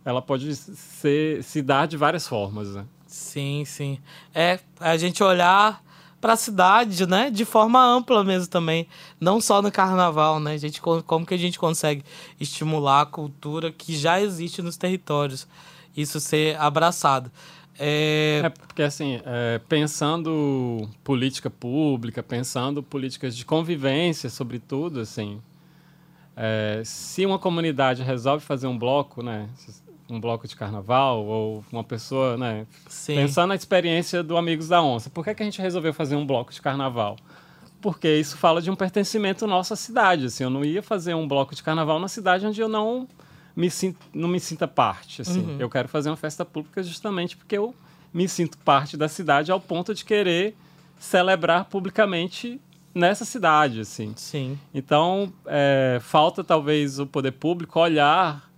ela 0.03 0.23
pode 0.23 0.57
ser, 0.57 1.45
se 1.45 1.61
dar 1.61 1.87
de 1.87 1.99
várias 1.99 2.27
formas, 2.27 2.75
né? 2.75 2.87
Sim, 3.07 3.67
sim. 3.67 3.99
É 4.35 4.59
a 4.81 4.97
gente 4.97 5.23
olhar 5.23 5.85
para 6.21 6.35
a 6.35 6.37
cidade, 6.37 7.07
né, 7.07 7.31
de 7.31 7.45
forma 7.45 7.83
ampla 7.83 8.23
mesmo 8.23 8.49
também, 8.49 8.87
não 9.19 9.41
só 9.41 9.63
no 9.63 9.73
carnaval, 9.73 10.39
né? 10.39 10.59
Gente 10.59 10.81
como 10.81 11.25
que 11.25 11.35
a 11.35 11.39
gente 11.39 11.59
consegue 11.59 12.05
estimular 12.39 13.03
a 13.03 13.07
cultura 13.07 13.73
que 13.73 13.97
já 13.97 14.21
existe 14.21 14.61
nos 14.61 14.77
territórios, 14.77 15.49
isso 15.97 16.21
ser 16.21 16.57
abraçado. 16.59 17.31
É, 17.79 18.43
é 18.45 18.49
porque 18.51 18.83
assim, 18.83 19.21
é, 19.25 19.59
pensando 19.67 20.87
política 21.03 21.49
pública, 21.49 22.23
pensando 22.23 22.83
políticas 22.83 23.35
de 23.35 23.45
convivência, 23.47 24.29
sobretudo, 24.29 25.01
assim, 25.01 25.41
é, 26.37 26.83
se 26.85 27.25
uma 27.25 27.39
comunidade 27.39 28.03
resolve 28.03 28.45
fazer 28.45 28.67
um 28.67 28.79
bloco, 28.79 29.23
né, 29.23 29.49
um 30.11 30.21
bloco 30.21 30.47
de 30.47 30.57
carnaval 30.57 31.25
ou 31.25 31.65
uma 31.73 31.85
pessoa, 31.85 32.37
né? 32.37 32.67
Sim. 32.89 33.15
Pensando 33.15 33.49
na 33.49 33.55
experiência 33.55 34.23
do 34.23 34.37
Amigos 34.37 34.69
da 34.69 34.83
Onça, 34.83 35.11
por 35.11 35.25
que, 35.25 35.35
que 35.35 35.43
a 35.43 35.47
gente 35.47 35.61
resolveu 35.61 35.93
fazer 35.95 36.17
um 36.17 36.27
bloco 36.27 36.53
de 36.53 36.61
carnaval? 36.61 37.17
Porque 37.81 38.09
isso 38.17 38.37
fala 38.37 38.61
de 38.61 38.71
um 38.71 38.77
pertencimento 38.77 39.47
nosso 39.47 39.73
à 39.73 39.77
cidade. 39.77 40.27
Assim, 40.27 40.45
eu 40.45 40.51
não 40.51 40.65
ia 40.65 40.83
fazer 40.83 41.15
um 41.15 41.27
bloco 41.27 41.55
de 41.55 41.63
carnaval 41.63 41.99
na 41.99 42.09
cidade 42.09 42.47
onde 42.47 42.61
eu 42.61 42.69
não 42.69 43.09
me 43.57 43.71
sinto, 43.71 43.99
não 44.13 44.29
me 44.29 44.39
sinta 44.39 44.69
parte. 44.69 45.23
Assim. 45.23 45.41
Uhum. 45.41 45.57
Eu 45.59 45.71
quero 45.71 45.89
fazer 45.89 46.11
uma 46.11 46.17
festa 46.17 46.45
pública 46.45 46.83
justamente 46.83 47.37
porque 47.37 47.57
eu 47.57 47.75
me 48.13 48.29
sinto 48.29 48.59
parte 48.59 48.97
da 48.97 49.09
cidade 49.09 49.51
ao 49.51 49.61
ponto 49.61 49.95
de 49.95 50.05
querer 50.05 50.55
celebrar 50.99 51.65
publicamente 51.65 52.61
nessa 52.95 53.25
cidade, 53.25 53.81
assim. 53.81 54.13
Sim. 54.17 54.59
Então, 54.75 55.33
é, 55.47 55.99
falta 56.01 56.43
talvez 56.43 56.99
o 56.99 57.07
poder 57.07 57.33
público 57.33 57.79
olhar 57.79 58.51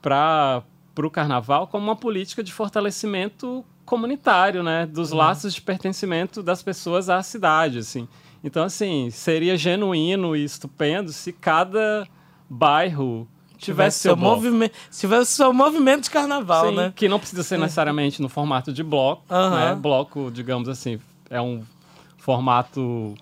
para 0.00 0.62
para 0.96 1.06
o 1.06 1.10
carnaval 1.10 1.66
como 1.66 1.84
uma 1.84 1.94
política 1.94 2.42
de 2.42 2.50
fortalecimento 2.50 3.62
comunitário, 3.84 4.62
né, 4.62 4.86
dos 4.86 5.12
uhum. 5.12 5.18
laços 5.18 5.54
de 5.54 5.60
pertencimento 5.60 6.42
das 6.42 6.62
pessoas 6.62 7.10
à 7.10 7.22
cidade, 7.22 7.78
assim. 7.78 8.08
Então, 8.42 8.64
assim, 8.64 9.10
seria 9.10 9.56
genuíno 9.56 10.34
e 10.34 10.42
estupendo 10.42 11.12
se 11.12 11.32
cada 11.32 12.08
bairro 12.48 13.28
tivesse 13.58 14.00
seu 14.00 14.16
movimento, 14.16 14.72
tivesse 14.90 15.32
seu 15.32 15.52
movimento 15.52 16.04
de 16.04 16.10
carnaval, 16.10 16.70
Sim, 16.70 16.76
né? 16.76 16.92
Que 16.96 17.08
não 17.08 17.18
precisa 17.18 17.42
ser 17.42 17.58
necessariamente 17.58 18.22
no 18.22 18.28
formato 18.28 18.72
de 18.72 18.82
bloco, 18.82 19.22
uhum. 19.30 19.50
né? 19.50 19.74
Bloco, 19.74 20.30
digamos 20.32 20.68
assim, 20.68 20.98
é 21.28 21.40
um 21.40 21.62
formato 22.16 23.14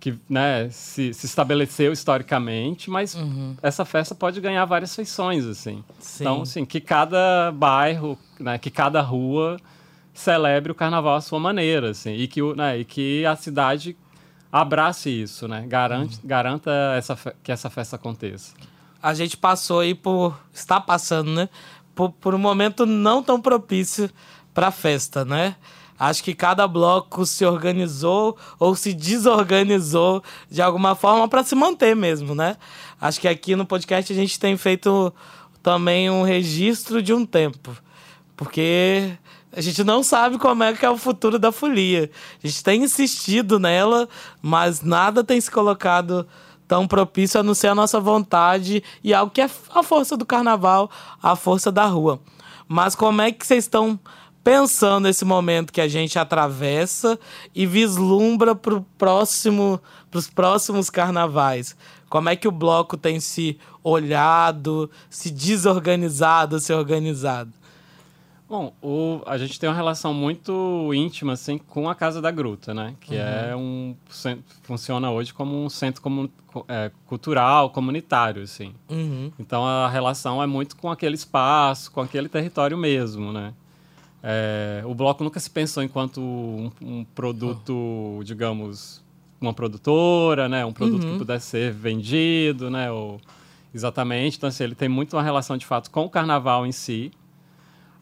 que 0.00 0.18
né, 0.28 0.70
se, 0.70 1.12
se 1.12 1.26
estabeleceu 1.26 1.92
historicamente, 1.92 2.88
mas 2.88 3.14
uhum. 3.14 3.54
essa 3.62 3.84
festa 3.84 4.14
pode 4.14 4.40
ganhar 4.40 4.64
várias 4.64 4.96
feições, 4.96 5.44
assim. 5.44 5.84
Sim. 5.98 6.24
Então, 6.24 6.42
assim, 6.42 6.64
que 6.64 6.80
cada 6.80 7.52
bairro, 7.52 8.18
né, 8.38 8.56
que 8.56 8.70
cada 8.70 9.02
rua 9.02 9.58
celebre 10.14 10.72
o 10.72 10.74
carnaval 10.74 11.16
à 11.16 11.20
sua 11.20 11.38
maneira, 11.38 11.90
assim, 11.90 12.14
e 12.14 12.26
que, 12.26 12.42
né, 12.54 12.78
e 12.78 12.84
que 12.84 13.26
a 13.26 13.36
cidade 13.36 13.94
abrace 14.50 15.10
isso, 15.10 15.46
né, 15.46 15.66
garante, 15.68 16.16
uhum. 16.16 16.22
garanta 16.28 16.70
essa, 16.96 17.16
que 17.42 17.52
essa 17.52 17.68
festa 17.68 17.96
aconteça. 17.96 18.54
A 19.02 19.12
gente 19.12 19.36
passou 19.36 19.80
aí 19.80 19.94
por, 19.94 20.40
está 20.52 20.80
passando, 20.80 21.30
né, 21.30 21.48
por, 21.94 22.10
por 22.10 22.34
um 22.34 22.38
momento 22.38 22.86
não 22.86 23.22
tão 23.22 23.38
propício 23.38 24.10
para 24.54 24.68
a 24.68 24.72
festa, 24.72 25.24
né? 25.24 25.56
Acho 26.00 26.24
que 26.24 26.34
cada 26.34 26.66
bloco 26.66 27.26
se 27.26 27.44
organizou 27.44 28.34
ou 28.58 28.74
se 28.74 28.94
desorganizou 28.94 30.24
de 30.50 30.62
alguma 30.62 30.94
forma 30.94 31.28
para 31.28 31.44
se 31.44 31.54
manter 31.54 31.94
mesmo, 31.94 32.34
né? 32.34 32.56
Acho 32.98 33.20
que 33.20 33.28
aqui 33.28 33.54
no 33.54 33.66
podcast 33.66 34.10
a 34.10 34.16
gente 34.16 34.40
tem 34.40 34.56
feito 34.56 35.12
também 35.62 36.08
um 36.08 36.22
registro 36.22 37.02
de 37.02 37.12
um 37.12 37.26
tempo. 37.26 37.76
Porque 38.34 39.12
a 39.52 39.60
gente 39.60 39.84
não 39.84 40.02
sabe 40.02 40.38
como 40.38 40.62
é 40.62 40.72
que 40.72 40.86
é 40.86 40.90
o 40.90 40.96
futuro 40.96 41.38
da 41.38 41.52
folia. 41.52 42.10
A 42.42 42.46
gente 42.46 42.64
tem 42.64 42.82
insistido 42.82 43.58
nela, 43.58 44.08
mas 44.40 44.80
nada 44.80 45.22
tem 45.22 45.38
se 45.38 45.50
colocado 45.50 46.26
tão 46.66 46.88
propício 46.88 47.38
a 47.38 47.42
não 47.42 47.52
ser 47.52 47.66
a 47.66 47.74
nossa 47.74 48.00
vontade 48.00 48.82
e 49.04 49.12
algo 49.12 49.30
que 49.30 49.42
é 49.42 49.50
a 49.74 49.82
força 49.82 50.16
do 50.16 50.24
carnaval, 50.24 50.90
a 51.22 51.36
força 51.36 51.70
da 51.70 51.84
rua. 51.84 52.18
Mas 52.66 52.94
como 52.94 53.20
é 53.20 53.30
que 53.30 53.46
vocês 53.46 53.64
estão 53.64 54.00
pensando 54.42 55.04
nesse 55.04 55.24
momento 55.24 55.72
que 55.72 55.80
a 55.80 55.88
gente 55.88 56.18
atravessa 56.18 57.18
e 57.54 57.66
vislumbra 57.66 58.54
para 58.54 58.82
próximo, 58.96 59.80
os 60.12 60.28
próximos 60.28 60.90
carnavais. 60.90 61.76
Como 62.08 62.28
é 62.28 62.36
que 62.36 62.48
o 62.48 62.52
bloco 62.52 62.96
tem 62.96 63.20
se 63.20 63.58
olhado, 63.84 64.90
se 65.08 65.30
desorganizado, 65.30 66.58
se 66.58 66.72
organizado? 66.72 67.52
Bom, 68.48 68.72
o, 68.82 69.22
a 69.26 69.38
gente 69.38 69.60
tem 69.60 69.68
uma 69.68 69.76
relação 69.76 70.12
muito 70.12 70.92
íntima 70.92 71.34
assim, 71.34 71.56
com 71.56 71.88
a 71.88 71.94
Casa 71.94 72.20
da 72.20 72.32
Gruta, 72.32 72.74
né? 72.74 72.96
Que 73.00 73.14
uhum. 73.14 73.20
é 73.20 73.56
um 73.56 73.96
funciona 74.64 75.08
hoje 75.08 75.32
como 75.32 75.64
um 75.64 75.68
centro 75.68 76.02
comun, 76.02 76.28
é, 76.66 76.90
cultural, 77.06 77.70
comunitário, 77.70 78.42
assim. 78.42 78.74
Uhum. 78.88 79.30
Então 79.38 79.64
a 79.64 79.88
relação 79.88 80.42
é 80.42 80.48
muito 80.48 80.76
com 80.76 80.90
aquele 80.90 81.14
espaço, 81.14 81.92
com 81.92 82.00
aquele 82.00 82.28
território 82.28 82.76
mesmo, 82.76 83.32
né? 83.32 83.54
É, 84.22 84.82
o 84.84 84.94
bloco 84.94 85.24
nunca 85.24 85.40
se 85.40 85.48
pensou 85.50 85.82
enquanto 85.82 86.20
um, 86.20 86.70
um 86.80 87.04
produto, 87.04 88.18
oh. 88.18 88.24
digamos, 88.24 89.02
uma 89.40 89.54
produtora, 89.54 90.48
né? 90.48 90.64
Um 90.64 90.72
produto 90.72 91.04
uhum. 91.04 91.12
que 91.12 91.18
pudesse 91.18 91.46
ser 91.46 91.72
vendido, 91.72 92.70
né? 92.70 92.90
Ou, 92.90 93.20
exatamente. 93.74 94.36
Então, 94.36 94.48
assim, 94.48 94.64
ele 94.64 94.74
tem 94.74 94.88
muito 94.88 95.16
uma 95.16 95.22
relação, 95.22 95.56
de 95.56 95.64
fato, 95.64 95.90
com 95.90 96.04
o 96.04 96.10
carnaval 96.10 96.66
em 96.66 96.72
si. 96.72 97.10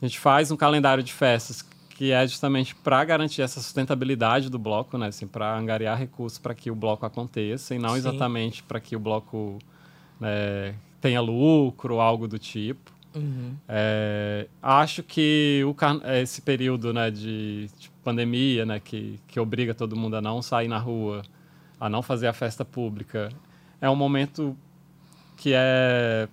A 0.01 0.07
gente 0.07 0.19
faz 0.19 0.51
um 0.51 0.57
calendário 0.57 1.03
de 1.03 1.13
festas 1.13 1.65
que 1.91 2.13
é 2.13 2.25
justamente 2.27 2.77
para 2.77 3.05
garantir 3.05 3.43
essa 3.43 3.61
sustentabilidade 3.61 4.49
do 4.49 4.59
bloco, 4.59 4.97
né? 4.97 5.09
Assim, 5.09 5.27
para 5.27 5.57
angariar 5.57 5.99
recursos 5.99 6.39
para 6.39 6.55
que 6.55 6.71
o 6.71 6.75
bloco 6.75 7.05
aconteça 7.05 7.75
e 7.75 7.79
não 7.79 7.91
Sim. 7.91 7.97
exatamente 7.97 8.63
para 8.63 8.79
que 8.79 8.95
o 8.95 9.01
bloco 9.01 9.59
né, 10.21 10.77
tenha 11.01 11.21
lucro, 11.21 12.01
algo 12.01 12.29
do 12.29 12.39
tipo. 12.39 12.93
Uhum. 13.19 13.55
É, 13.69 14.47
acho 14.63 15.03
que 15.03 15.63
o, 15.65 15.75
esse 16.23 16.41
período 16.43 16.93
né, 16.93 17.11
de, 17.11 17.69
de, 17.79 17.91
pandemia, 18.03 18.65
né, 18.65 18.81
que, 18.81 19.19
que 19.27 19.39
obriga 19.39 19.75
todo 19.75 19.97
mundo 19.97 20.17
a 20.17 20.21
não 20.21 20.41
sair 20.41 20.69
na 20.69 20.79
rua, 20.79 21.23
a 21.79 21.89
não 21.89 22.03
fazer 22.03 22.27
a 22.27 22.33
festa 22.33 22.65
pública, 22.65 23.29
é 23.81 23.89
um 23.89 23.97
momento 23.97 24.57
que 25.37 25.53
é, 25.55 26.29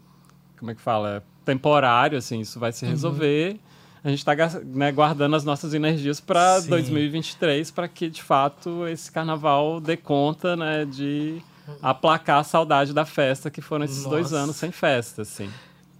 como 0.57 0.71
é 0.71 0.75
que 0.75 0.81
fala, 0.81 1.23
temporário, 1.43 2.17
assim, 2.17 2.39
isso 2.39 2.59
vai 2.59 2.71
se 2.71 2.85
uhum. 2.85 2.91
resolver. 2.91 3.51
Uhum. 3.51 3.59
A 4.03 4.09
gente 4.09 4.19
está 4.19 4.35
né, 4.63 4.91
guardando 4.91 5.35
as 5.35 5.43
nossas 5.43 5.73
energias 5.73 6.19
para 6.19 6.59
2023, 6.59 7.71
para 7.71 7.87
que, 7.87 8.09
de 8.09 8.21
fato, 8.21 8.87
esse 8.87 9.11
carnaval 9.11 9.79
dê 9.79 9.97
conta 9.97 10.55
né, 10.55 10.85
de 10.85 11.41
aplacar 11.81 12.39
a 12.39 12.43
saudade 12.43 12.93
da 12.93 13.05
festa, 13.05 13.49
que 13.49 13.61
foram 13.61 13.85
esses 13.85 14.03
Nossa. 14.03 14.09
dois 14.09 14.33
anos 14.33 14.55
sem 14.55 14.71
festa, 14.71 15.23
assim. 15.23 15.49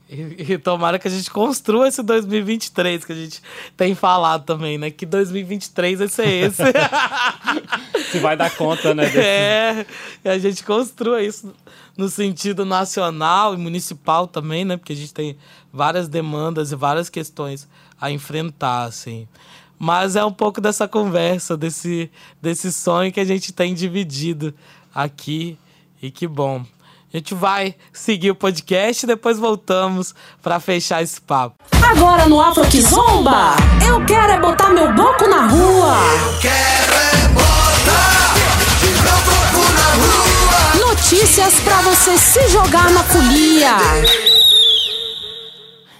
E, 0.07 0.53
e, 0.53 0.57
tomara 0.59 0.99
que 0.99 1.07
a 1.07 1.11
gente 1.11 1.31
construa 1.31 1.87
esse 1.87 2.03
2023 2.03 3.03
que 3.03 3.11
a 3.11 3.15
gente 3.15 3.41
tem 3.75 3.95
falado 3.95 4.43
também, 4.45 4.77
né? 4.77 4.91
Que 4.91 5.05
2023 5.05 5.99
vai 5.99 6.07
ser 6.07 6.27
esse. 6.27 6.63
Se 8.11 8.19
vai 8.19 8.37
dar 8.37 8.55
conta, 8.55 8.93
né? 8.93 9.05
Desse... 9.05 9.17
É, 9.17 9.85
a 10.25 10.37
gente 10.37 10.63
construa 10.63 11.23
isso 11.23 11.51
no 11.97 12.07
sentido 12.07 12.65
nacional 12.65 13.55
e 13.55 13.57
municipal 13.57 14.27
também, 14.27 14.63
né? 14.63 14.77
Porque 14.77 14.93
a 14.93 14.95
gente 14.95 15.13
tem 15.13 15.37
várias 15.73 16.07
demandas 16.07 16.71
e 16.71 16.75
várias 16.75 17.09
questões 17.09 17.67
a 17.99 18.11
enfrentar, 18.11 18.83
assim. 18.83 19.27
Mas 19.77 20.15
é 20.15 20.23
um 20.23 20.31
pouco 20.31 20.61
dessa 20.61 20.87
conversa, 20.87 21.57
desse, 21.57 22.11
desse 22.39 22.71
sonho 22.71 23.11
que 23.11 23.19
a 23.19 23.25
gente 23.25 23.51
tem 23.51 23.73
dividido 23.73 24.53
aqui. 24.93 25.57
E 26.01 26.11
que 26.11 26.27
bom. 26.27 26.63
A 27.13 27.17
gente 27.17 27.33
vai 27.33 27.75
seguir 27.93 28.31
o 28.31 28.35
podcast 28.35 29.05
e 29.05 29.07
depois 29.07 29.39
voltamos 29.39 30.13
para 30.41 30.59
fechar 30.59 31.01
esse 31.01 31.21
papo. 31.21 31.55
Agora 31.81 32.25
no 32.27 32.41
Afro 32.41 32.67
que 32.67 32.81
Zomba, 32.81 33.55
eu 33.87 34.03
quero 34.05 34.33
é 34.33 34.39
botar 34.39 34.69
meu 34.69 34.93
bloco 34.93 35.27
na 35.27 35.47
rua. 35.47 35.95
Eu 36.25 36.39
quero 36.41 36.93
é 36.93 37.27
botar 37.29 38.33
meu 38.81 39.01
bloco 39.01 39.73
na 39.73 40.81
rua. 40.83 40.87
Notícias 40.87 41.59
para 41.61 41.81
você 41.83 42.17
se 42.17 42.49
jogar 42.49 42.89
na 42.91 43.03
folia. 43.03 43.77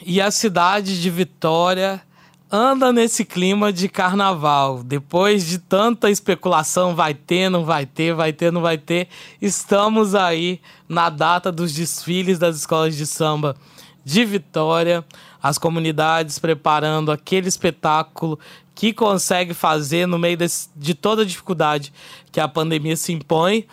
E 0.06 0.20
a 0.22 0.30
cidade 0.30 1.02
de 1.02 1.10
Vitória 1.10 2.02
anda 2.52 2.94
nesse 2.94 3.26
clima 3.26 3.74
de 3.74 3.90
carnaval. 3.90 4.84
Depois 4.84 5.46
de 5.46 5.60
tanta 5.60 6.10
especulação, 6.10 6.96
vai 6.96 7.14
ter, 7.14 7.50
não 7.50 7.66
vai 7.66 7.86
ter, 7.86 8.14
vai 8.14 8.32
ter, 8.32 8.52
não 8.52 8.62
vai 8.62 8.78
ter, 8.78 9.08
estamos 9.42 10.16
aí 10.16 10.62
na 10.88 11.10
data 11.10 11.52
dos 11.52 11.74
desfiles 11.74 12.40
das 12.40 12.58
escolas 12.58 12.96
de 12.96 13.06
samba 13.06 13.56
de 14.04 14.24
Vitória, 14.24 15.04
as 15.42 15.58
comunidades 15.58 16.38
preparando 16.38 17.12
aquele 17.12 17.48
espetáculo 17.48 18.40
que 18.76 18.94
consegue 18.94 19.54
fazer 19.54 20.06
no 20.06 20.20
meio 20.20 20.38
desse, 20.38 20.70
de 20.76 20.94
toda 20.94 21.24
a 21.24 21.26
dificuldade 21.26 21.92
que 22.32 22.40
a 22.40 22.48
pandemia 22.48 22.96
se 22.96 23.14
impõe. 23.14 23.66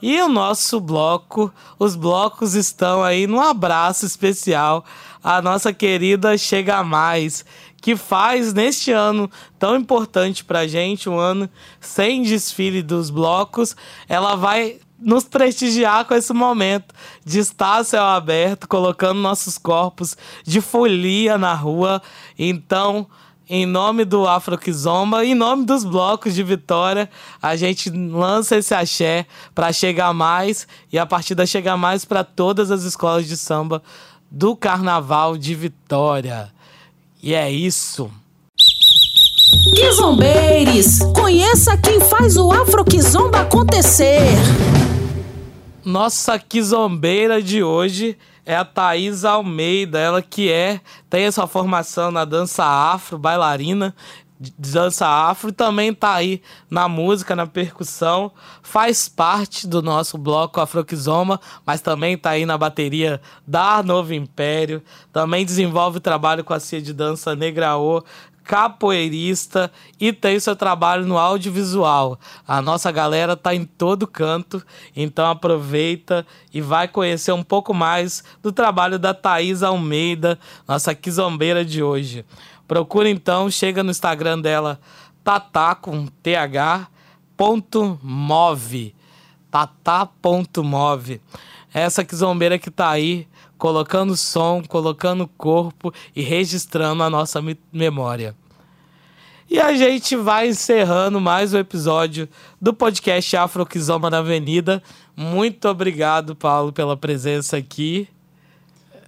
E 0.00 0.20
o 0.20 0.28
nosso 0.28 0.80
bloco, 0.80 1.52
os 1.78 1.96
blocos 1.96 2.54
estão 2.54 3.02
aí 3.02 3.26
num 3.26 3.40
abraço 3.40 4.06
especial 4.06 4.84
a 5.22 5.40
nossa 5.40 5.72
querida 5.72 6.36
Chega 6.36 6.84
Mais, 6.84 7.44
que 7.80 7.96
faz 7.96 8.52
neste 8.52 8.92
ano 8.92 9.30
tão 9.58 9.76
importante 9.76 10.44
para 10.44 10.66
gente, 10.66 11.08
um 11.08 11.18
ano 11.18 11.48
sem 11.80 12.22
desfile 12.22 12.82
dos 12.82 13.08
blocos, 13.08 13.74
ela 14.06 14.34
vai 14.34 14.78
nos 15.04 15.24
prestigiar 15.24 16.04
com 16.06 16.14
esse 16.14 16.32
momento 16.32 16.94
de 17.24 17.38
estar 17.38 17.84
céu 17.84 18.02
aberto, 18.02 18.66
colocando 18.66 19.20
nossos 19.20 19.58
corpos 19.58 20.16
de 20.44 20.60
folia 20.60 21.36
na 21.36 21.54
rua. 21.54 22.02
Então, 22.38 23.06
em 23.48 23.66
nome 23.66 24.04
do 24.04 24.26
Afroquizomba, 24.26 25.24
em 25.24 25.34
nome 25.34 25.66
dos 25.66 25.84
blocos 25.84 26.34
de 26.34 26.42
Vitória, 26.42 27.10
a 27.42 27.54
gente 27.56 27.90
lança 27.90 28.56
esse 28.56 28.74
axé 28.74 29.26
para 29.54 29.72
chegar 29.72 30.14
mais 30.14 30.66
e 30.90 30.98
a 30.98 31.04
partir 31.04 31.34
da 31.34 31.44
chegar 31.44 31.76
mais 31.76 32.04
para 32.04 32.24
todas 32.24 32.70
as 32.70 32.84
escolas 32.84 33.28
de 33.28 33.36
samba 33.36 33.82
do 34.30 34.56
Carnaval 34.56 35.36
de 35.36 35.54
Vitória. 35.54 36.50
E 37.22 37.34
é 37.34 37.50
isso. 37.50 38.10
Quizombeiros, 39.76 40.98
conheça 41.14 41.76
quem 41.76 42.00
faz 42.00 42.36
o 42.36 42.50
Afro 42.50 42.84
Kizomba 42.84 43.42
acontecer. 43.42 44.28
Nossa 45.84 46.38
quizombeira 46.38 47.42
de 47.42 47.62
hoje 47.62 48.16
é 48.46 48.56
a 48.56 48.64
Thaís 48.64 49.22
Almeida, 49.22 49.98
ela 49.98 50.22
que 50.22 50.50
é 50.50 50.80
tem 51.10 51.24
essa 51.24 51.46
formação 51.46 52.10
na 52.10 52.24
dança 52.24 52.64
afro, 52.64 53.18
bailarina, 53.18 53.94
dança 54.58 55.06
afro 55.06 55.52
também 55.52 55.92
tá 55.92 56.14
aí 56.14 56.40
na 56.70 56.88
música, 56.88 57.36
na 57.36 57.46
percussão, 57.46 58.32
faz 58.62 59.10
parte 59.10 59.66
do 59.66 59.82
nosso 59.82 60.16
bloco 60.16 60.58
Afroquizoma, 60.58 61.38
mas 61.66 61.82
também 61.82 62.16
tá 62.16 62.30
aí 62.30 62.46
na 62.46 62.56
bateria 62.56 63.20
da 63.46 63.82
Novo 63.82 64.14
Império, 64.14 64.82
também 65.12 65.44
desenvolve 65.44 66.00
trabalho 66.00 66.42
com 66.42 66.54
a 66.54 66.60
Cia 66.60 66.80
de 66.80 66.94
Dança 66.94 67.36
Negraô, 67.36 68.02
capoeirista 68.44 69.72
e 69.98 70.12
tem 70.12 70.38
seu 70.38 70.54
trabalho 70.54 71.06
no 71.06 71.18
audiovisual. 71.18 72.18
A 72.46 72.60
nossa 72.60 72.92
galera 72.92 73.34
tá 73.34 73.54
em 73.54 73.64
todo 73.64 74.06
canto, 74.06 74.64
então 74.94 75.26
aproveita 75.26 76.26
e 76.52 76.60
vai 76.60 76.86
conhecer 76.86 77.32
um 77.32 77.42
pouco 77.42 77.72
mais 77.72 78.22
do 78.42 78.52
trabalho 78.52 78.98
da 78.98 79.14
Thaís 79.14 79.62
Almeida, 79.62 80.38
nossa 80.68 80.94
quizombeira 80.94 81.64
de 81.64 81.82
hoje. 81.82 82.24
Procura 82.68 83.08
então, 83.08 83.50
chega 83.50 83.82
no 83.82 83.90
Instagram 83.90 84.40
dela, 84.40 84.78
tatá 85.22 85.74
com 85.74 86.06
th 86.06 86.38
ponto 87.36 87.98
move. 88.02 88.94
Tatá.move. 89.50 91.20
Essa 91.74 92.04
quizombeira 92.04 92.56
que 92.56 92.70
tá 92.70 92.88
aí, 92.88 93.26
colocando 93.58 94.16
som, 94.16 94.62
colocando 94.62 95.26
corpo 95.26 95.92
e 96.14 96.22
registrando 96.22 97.02
a 97.02 97.10
nossa 97.10 97.40
memória. 97.72 98.36
E 99.50 99.58
a 99.58 99.74
gente 99.74 100.14
vai 100.14 100.46
encerrando 100.46 101.20
mais 101.20 101.52
um 101.52 101.58
episódio 101.58 102.28
do 102.60 102.72
podcast 102.72 103.36
Afro 103.36 103.66
Kizoma 103.66 104.08
na 104.08 104.18
Avenida. 104.18 104.80
Muito 105.16 105.68
obrigado, 105.68 106.36
Paulo, 106.36 106.72
pela 106.72 106.96
presença 106.96 107.56
aqui. 107.56 108.08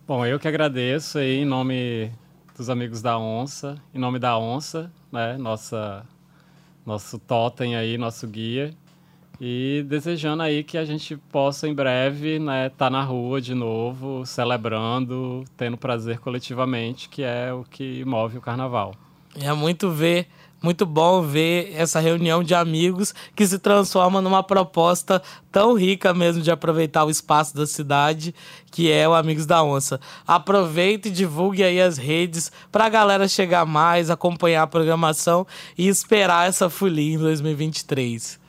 Bom, 0.05 0.27
eu 0.27 0.37
que 0.37 0.49
agradeço 0.49 1.19
aí 1.19 1.37
em 1.37 1.45
nome 1.45 2.11
dos 2.57 2.69
amigos 2.69 3.01
da 3.01 3.17
Onça, 3.17 3.81
em 3.95 3.99
nome 3.99 4.19
da 4.19 4.37
Onça, 4.37 4.91
né? 5.13 5.37
Nossa, 5.39 6.05
nosso 6.85 7.17
totem 7.17 7.77
aí, 7.77 7.97
nosso 7.97 8.27
guia. 8.27 8.75
E 9.41 9.85
desejando 9.89 10.43
aí 10.43 10.65
que 10.65 10.79
a 10.79 10.85
gente 10.85 11.17
possa 11.31 11.69
em 11.69 11.75
breve 11.75 12.37
estar 12.37 12.45
né, 12.45 12.69
tá 12.71 12.91
na 12.91 13.03
rua 13.03 13.41
de 13.41 13.55
novo, 13.55 14.25
celebrando, 14.25 15.45
tendo 15.57 15.77
prazer 15.77 16.19
coletivamente, 16.19 17.09
que 17.09 17.23
é 17.23 17.53
o 17.53 17.65
que 17.65 18.05
move 18.05 18.39
o 18.39 18.41
carnaval. 18.41 18.95
É 19.39 19.53
muito 19.53 19.91
ver 19.91 20.27
muito 20.63 20.87
bom 20.87 21.23
ver 21.23 21.73
essa 21.77 22.01
reunião 22.01 22.43
de 22.43 22.55
amigos 22.55 23.15
que 23.35 23.47
se 23.47 23.59
transforma 23.59 24.21
numa 24.21 24.43
proposta 24.43 25.23
tão 25.53 25.75
rica 25.75 26.15
mesmo 26.15 26.43
de 26.43 26.51
aproveitar 26.51 27.05
o 27.05 27.11
espaço 27.11 27.55
da 27.55 27.67
cidade, 27.67 28.35
que 28.71 28.91
é 28.91 29.09
o 29.09 29.15
Amigos 29.15 29.47
da 29.47 29.63
Onça. 29.63 30.01
Aproveite 30.27 31.09
e 31.09 31.13
divulgue 31.13 31.63
aí 31.63 31.81
as 31.81 31.99
redes 31.99 32.51
para 32.73 32.87
a 32.87 32.89
galera 32.89 33.29
chegar 33.29 33.67
mais, 33.67 34.11
acompanhar 34.11 34.63
a 34.63 34.67
programação 34.67 35.47
e 35.77 35.87
esperar 35.87 36.49
essa 36.49 36.71
folia 36.71 37.15
em 37.15 37.19
2023. 37.19 38.46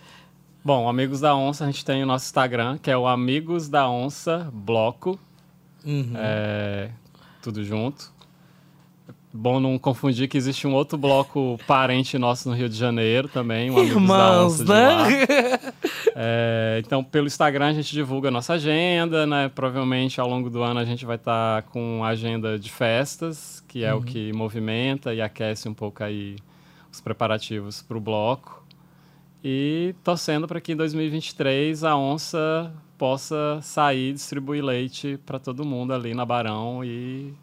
Bom, 0.67 0.89
Amigos 0.89 1.21
da 1.21 1.33
Onça, 1.33 1.63
a 1.63 1.67
gente 1.67 1.85
tem 1.85 2.03
o 2.03 2.05
nosso 2.05 2.25
Instagram, 2.25 2.77
que 2.77 2.91
é 2.91 2.97
o 2.97 3.07
Amigos 3.07 3.69
da 3.69 3.89
Onça 3.89 4.51
Bloco. 4.51 5.17
Uhum. 5.85 6.11
É, 6.13 6.89
tudo 7.41 7.63
junto. 7.63 8.11
Bom 9.31 9.61
não 9.61 9.79
confundir 9.79 10.27
que 10.27 10.37
existe 10.37 10.67
um 10.67 10.73
outro 10.73 10.97
bloco 10.97 11.57
parente 11.65 12.17
nosso 12.17 12.49
no 12.49 12.53
Rio 12.53 12.67
de 12.67 12.75
Janeiro 12.75 13.29
também, 13.29 13.71
um 13.71 13.79
Irmãos, 13.79 14.59
né? 14.59 15.57
É, 16.19 16.81
então, 16.85 17.01
pelo 17.01 17.27
Instagram 17.27 17.67
a 17.67 17.73
gente 17.73 17.93
divulga 17.93 18.27
a 18.27 18.31
nossa 18.31 18.55
agenda, 18.55 19.25
né? 19.25 19.49
Provavelmente 19.55 20.19
ao 20.19 20.27
longo 20.27 20.49
do 20.49 20.63
ano 20.63 20.81
a 20.81 20.85
gente 20.85 21.05
vai 21.05 21.15
estar 21.15 21.61
tá 21.61 21.69
com 21.69 22.03
agenda 22.03 22.59
de 22.59 22.69
festas, 22.69 23.63
que 23.69 23.85
é 23.85 23.93
uhum. 23.93 24.01
o 24.01 24.03
que 24.03 24.33
movimenta 24.33 25.13
e 25.13 25.21
aquece 25.21 25.69
um 25.69 25.73
pouco 25.73 26.03
aí 26.03 26.35
os 26.91 26.99
preparativos 26.99 27.81
para 27.81 27.95
o 27.95 28.01
bloco. 28.01 28.66
E 29.43 29.95
torcendo 30.03 30.47
para 30.47 30.59
que 30.59 30.73
em 30.73 30.75
2023 30.75 31.83
a 31.83 31.95
onça 31.95 32.73
possa 32.97 33.59
sair 33.61 34.09
e 34.09 34.13
distribuir 34.13 34.63
leite 34.63 35.19
para 35.25 35.39
todo 35.39 35.65
mundo 35.65 35.93
ali 35.93 36.13
na 36.13 36.25
Barão 36.25 36.83
e 36.83 37.33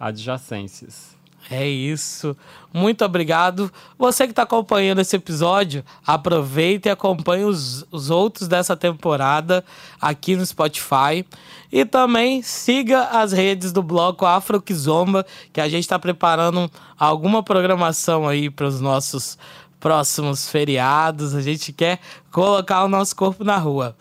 adjacências. 0.00 1.16
É 1.50 1.66
isso. 1.66 2.36
Muito 2.72 3.04
obrigado. 3.04 3.70
Você 3.98 4.24
que 4.24 4.32
está 4.32 4.42
acompanhando 4.42 5.00
esse 5.00 5.16
episódio, 5.16 5.84
aproveita 6.06 6.88
e 6.88 6.92
acompanhe 6.92 7.44
os, 7.44 7.84
os 7.90 8.10
outros 8.10 8.46
dessa 8.46 8.76
temporada 8.76 9.64
aqui 10.00 10.36
no 10.36 10.46
Spotify. 10.46 11.26
E 11.70 11.84
também 11.84 12.42
siga 12.42 13.04
as 13.06 13.32
redes 13.32 13.72
do 13.72 13.82
bloco 13.82 14.24
Afro 14.24 14.62
que 14.62 15.60
a 15.60 15.68
gente 15.68 15.82
está 15.82 15.98
preparando 15.98 16.70
alguma 16.98 17.42
programação 17.42 18.28
aí 18.28 18.48
para 18.48 18.66
os 18.66 18.80
nossos 18.80 19.36
próximos 19.82 20.48
feriados. 20.48 21.34
A 21.34 21.42
gente 21.42 21.72
quer 21.72 21.98
colocar 22.30 22.84
o 22.84 22.88
nosso 22.88 23.14
corpo 23.14 23.44
na 23.44 23.58
rua. 23.58 23.94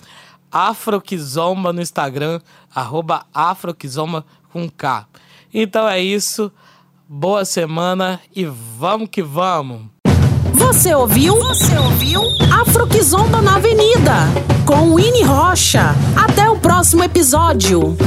Afro 0.52 1.02
Kizomba 1.02 1.74
no 1.74 1.82
Instagram, 1.82 2.40
arroba 2.74 3.26
Afro 3.34 3.74
Kizomba 3.74 4.24
com 4.54 4.70
K. 4.70 5.08
Então 5.54 5.88
é 5.88 6.00
isso 6.00 6.52
boa 7.10 7.44
semana 7.44 8.22
e 8.34 8.46
vamos 8.46 9.10
que 9.10 9.22
vamos! 9.22 9.82
Você 10.54 10.94
ouviu? 10.94 11.36
Você 11.36 11.78
ouviu? 11.78 12.22
Afroquizomba 12.62 13.42
na 13.42 13.56
Avenida, 13.56 14.14
com 14.66 14.96
Winnie 14.96 15.24
Rocha. 15.24 15.96
Até 16.16 16.50
o 16.50 16.58
próximo 16.58 17.04
episódio. 17.04 17.98